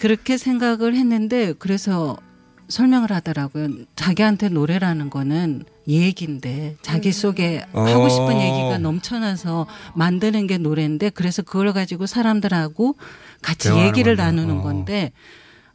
그렇게 0.01 0.37
생각을 0.37 0.95
했는데 0.95 1.53
그래서 1.59 2.17
설명을 2.69 3.11
하더라고요. 3.11 3.69
자기한테 3.97 4.51
노래라는 4.51 5.09
거는 5.11 5.65
얘기인데 5.89 6.77
자기 6.83 7.13
속에 7.13 7.65
하고 7.73 8.05
어. 8.05 8.09
싶은 8.09 8.41
얘기가 8.41 8.79
넘쳐나서 8.79 9.67
만드는 9.95 10.47
게 10.47 10.59
노래인데 10.59 11.11
그래서 11.11 11.43
그걸 11.43 11.73
가지고 11.73 12.07
사람들하고 12.07 12.97
같이 13.41 13.71
얘기를 13.71 14.17
건데. 14.17 14.23
나누는 14.23 14.59
어. 14.59 14.63
건데 14.63 15.13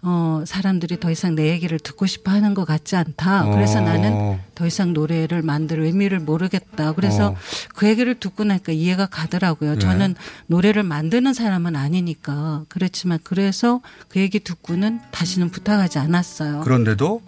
어 0.05 0.43
사람들이 0.45 0.99
더 0.99 1.09
이상 1.09 1.33
내 1.33 1.49
얘기를 1.49 1.79
듣고 1.79 2.05
싶어 2.05 2.31
하는 2.31 2.53
것 2.53 2.65
같지 2.65 2.95
않다. 2.97 3.45
그래서 3.51 3.79
어. 3.79 3.81
나는 3.81 4.39
더 4.53 4.67
이상 4.67 4.93
노래를 4.93 5.41
만들 5.41 5.79
의미를 5.79 6.19
모르겠다. 6.19 6.91
그래서 6.91 7.29
어. 7.29 7.35
그 7.73 7.87
얘기를 7.87 8.19
듣고 8.19 8.43
나니까 8.43 8.73
이해가 8.73 9.05
가더라고요. 9.05 9.73
네. 9.73 9.79
저는 9.79 10.15
노래를 10.47 10.83
만드는 10.83 11.33
사람은 11.33 11.77
아니니까 11.77 12.65
그렇지만 12.67 13.17
그래서 13.23 13.81
그 14.09 14.19
얘기 14.19 14.39
듣고는 14.41 14.99
다시는 15.11 15.49
부탁하지 15.49 15.99
않았어요. 15.99 16.61
그런데도 16.61 17.21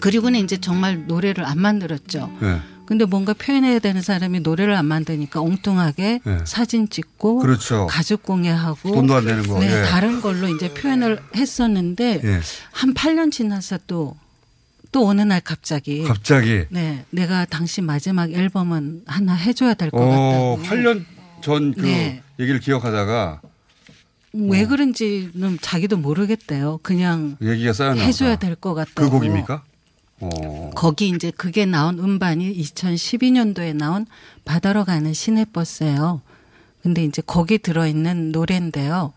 그리고는 0.00 0.40
이제 0.40 0.56
정말 0.56 1.06
노래를 1.06 1.44
안 1.44 1.60
만들었죠. 1.60 2.30
네. 2.40 2.60
근데 2.88 3.04
뭔가 3.04 3.34
표현해야 3.34 3.80
되는 3.80 4.00
사람이 4.00 4.40
노래를 4.40 4.74
안 4.74 4.86
만드니까 4.86 5.42
엉뚱하게 5.42 6.20
네. 6.24 6.38
사진 6.46 6.88
찍고 6.88 7.40
그렇죠. 7.40 7.86
가죽 7.86 8.22
공예하고 8.22 8.92
돈도 8.94 9.14
안 9.14 9.26
되는 9.26 9.46
거. 9.46 9.58
네, 9.60 9.66
예. 9.70 9.82
다른 9.84 10.22
걸로 10.22 10.48
이제 10.48 10.72
표현을 10.72 11.18
했었는데 11.36 12.22
예. 12.24 12.40
한 12.72 12.94
8년 12.94 13.30
지나서 13.30 13.78
또또 13.86 15.06
어느 15.06 15.20
날 15.20 15.42
갑자기 15.42 16.02
갑자기. 16.04 16.64
네, 16.70 17.04
내가 17.10 17.44
당신 17.44 17.84
마지막 17.84 18.32
앨범은 18.32 19.02
하나 19.06 19.34
해줘야 19.34 19.74
될것 19.74 20.00
어, 20.00 20.06
같다고. 20.06 20.62
8년 20.62 21.04
전그 21.42 21.82
네. 21.82 22.22
얘기를 22.40 22.58
기억하다가 22.58 23.42
왜 24.32 24.64
그런지는 24.64 25.58
자기도 25.60 25.98
모르겠대요. 25.98 26.78
그냥 26.82 27.36
얘기가 27.42 27.74
쌓였나 27.74 28.02
해줘야. 28.02 28.36
될 28.36 28.56
것 28.56 28.72
같다고. 28.72 29.02
그 29.02 29.10
곡입니까? 29.10 29.62
어. 30.20 30.70
거기 30.74 31.08
이제 31.08 31.30
그게 31.30 31.64
나온 31.64 31.98
음반이 31.98 32.56
2012년도에 32.56 33.74
나온 33.74 34.06
바다로 34.44 34.84
가는 34.84 35.12
시내버스예요. 35.12 36.22
근데 36.82 37.04
이제 37.04 37.22
거기 37.24 37.58
들어있는 37.58 38.32
노래인데요. 38.32 39.12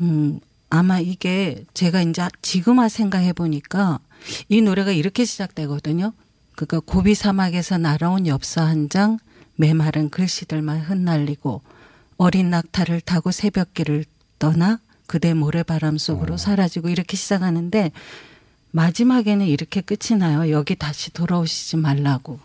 음, 0.00 0.40
아마 0.70 0.98
이게 0.98 1.64
제가 1.74 2.02
이제 2.02 2.26
지금 2.42 2.78
와 2.78 2.88
생각해 2.88 3.32
보니까 3.32 4.00
이 4.48 4.60
노래가 4.60 4.90
이렇게 4.92 5.24
시작되거든요. 5.24 6.12
그니까 6.56 6.80
고비 6.80 7.14
사막에서 7.14 7.78
날아온 7.78 8.26
엽서 8.26 8.62
한 8.62 8.88
장, 8.88 9.18
메마른 9.56 10.08
글씨들만 10.08 10.80
흩날리고 10.80 11.62
어린 12.16 12.50
낙타를 12.50 13.00
타고 13.02 13.30
새벽길을 13.30 14.04
떠나 14.38 14.78
그대 15.06 15.34
모래바람 15.34 15.98
속으로 15.98 16.36
사라지고 16.36 16.88
이렇게 16.88 17.16
시작하는데 17.16 17.92
마지막에는 18.78 19.46
이렇게 19.46 19.80
끝이 19.80 20.18
나요. 20.18 20.50
여기 20.50 20.74
다시 20.74 21.12
돌아오시지 21.12 21.76
말라고. 21.76 22.40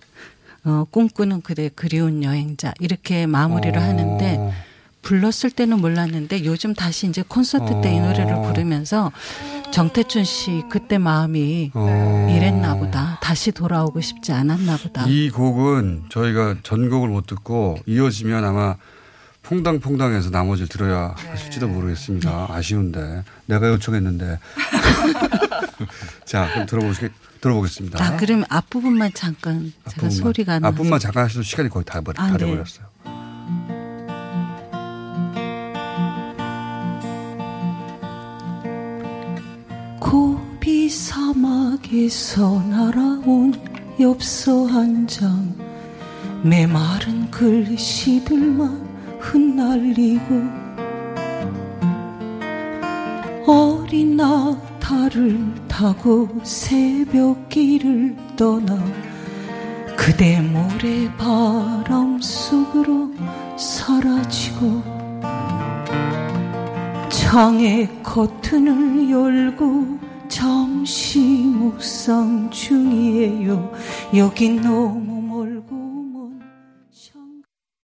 어, 0.64 0.86
꿈꾸는 0.92 1.42
그대 1.42 1.70
그리운 1.74 2.24
여행자. 2.24 2.74
이렇게 2.80 3.26
마무리를 3.26 3.76
어. 3.76 3.82
하는데 3.82 4.54
불렀을 5.02 5.50
때는 5.50 5.80
몰랐는데 5.80 6.46
요즘 6.46 6.76
다시 6.76 7.08
이제 7.08 7.24
콘서트 7.28 7.82
때 7.82 7.96
이 7.96 8.00
노래를 8.00 8.34
어. 8.34 8.42
부르면서 8.44 9.12
정태춘 9.72 10.24
씨 10.24 10.62
그때 10.70 11.00
마음이 11.00 11.72
어. 11.74 12.28
이랬나 12.30 12.76
보다. 12.76 13.18
다시 13.24 13.52
돌아오고 13.52 14.00
싶지 14.02 14.32
않았나 14.32 14.78
보다. 14.78 15.06
이 15.08 15.32
곡은 15.32 16.06
저희가 16.10 16.58
전곡을 16.62 17.10
못 17.10 17.26
듣고 17.26 17.80
이어지면 17.88 18.46
아마 18.46 18.76
퐁당퐁당해서 19.50 20.30
나머지를 20.30 20.68
들어야 20.70 21.16
네. 21.18 21.30
하실지도 21.30 21.68
모르겠습니다. 21.68 22.47
아쉬운데 22.52 23.24
내가 23.47 23.68
요청했는데 23.70 24.38
자 26.26 26.47
그럼 26.54 26.68
들어보시겠 26.68 27.12
들어보겠습니다. 27.41 28.04
아 28.04 28.18
그럼 28.18 28.43
앞 28.50 28.70
부분만 28.70 29.12
잠깐 29.16 29.74
앞부분만, 29.86 30.10
제가 30.12 30.24
소리가 30.24 30.60
앞 30.62 30.76
부분만 30.76 31.00
잠깐 31.00 31.24
하셔도 31.26 31.41
시간이 31.41 31.70
거의 31.70 31.84
다, 31.84 32.00
아, 32.00 32.14
다 32.14 32.38
네. 32.38 32.45
버렸어요. 32.45 32.86
고비 40.00 40.89
사막에서 40.89 42.62
날아온 42.70 43.54
엽서 44.00 44.66
한 44.66 45.06
장 45.08 45.54
메마른 46.43 47.30
글씨들만 47.32 48.89
흩날리고 49.20 50.44
어린 53.48 54.16
낙타를 54.16 55.68
타고 55.68 56.28
새벽길을 56.44 58.16
떠나 58.36 58.78
그대 59.98 60.42
모래 60.42 61.12
바람 61.18 62.20
속으로 62.22 63.12
사라지고 63.58 64.82
창의 67.10 67.88
커튼을 68.02 69.12
열고 69.12 70.00
잠시 70.28 71.20
묵상 71.20 72.50
중이에요. 72.50 73.72
여기 74.16 74.50
너무 74.50 75.19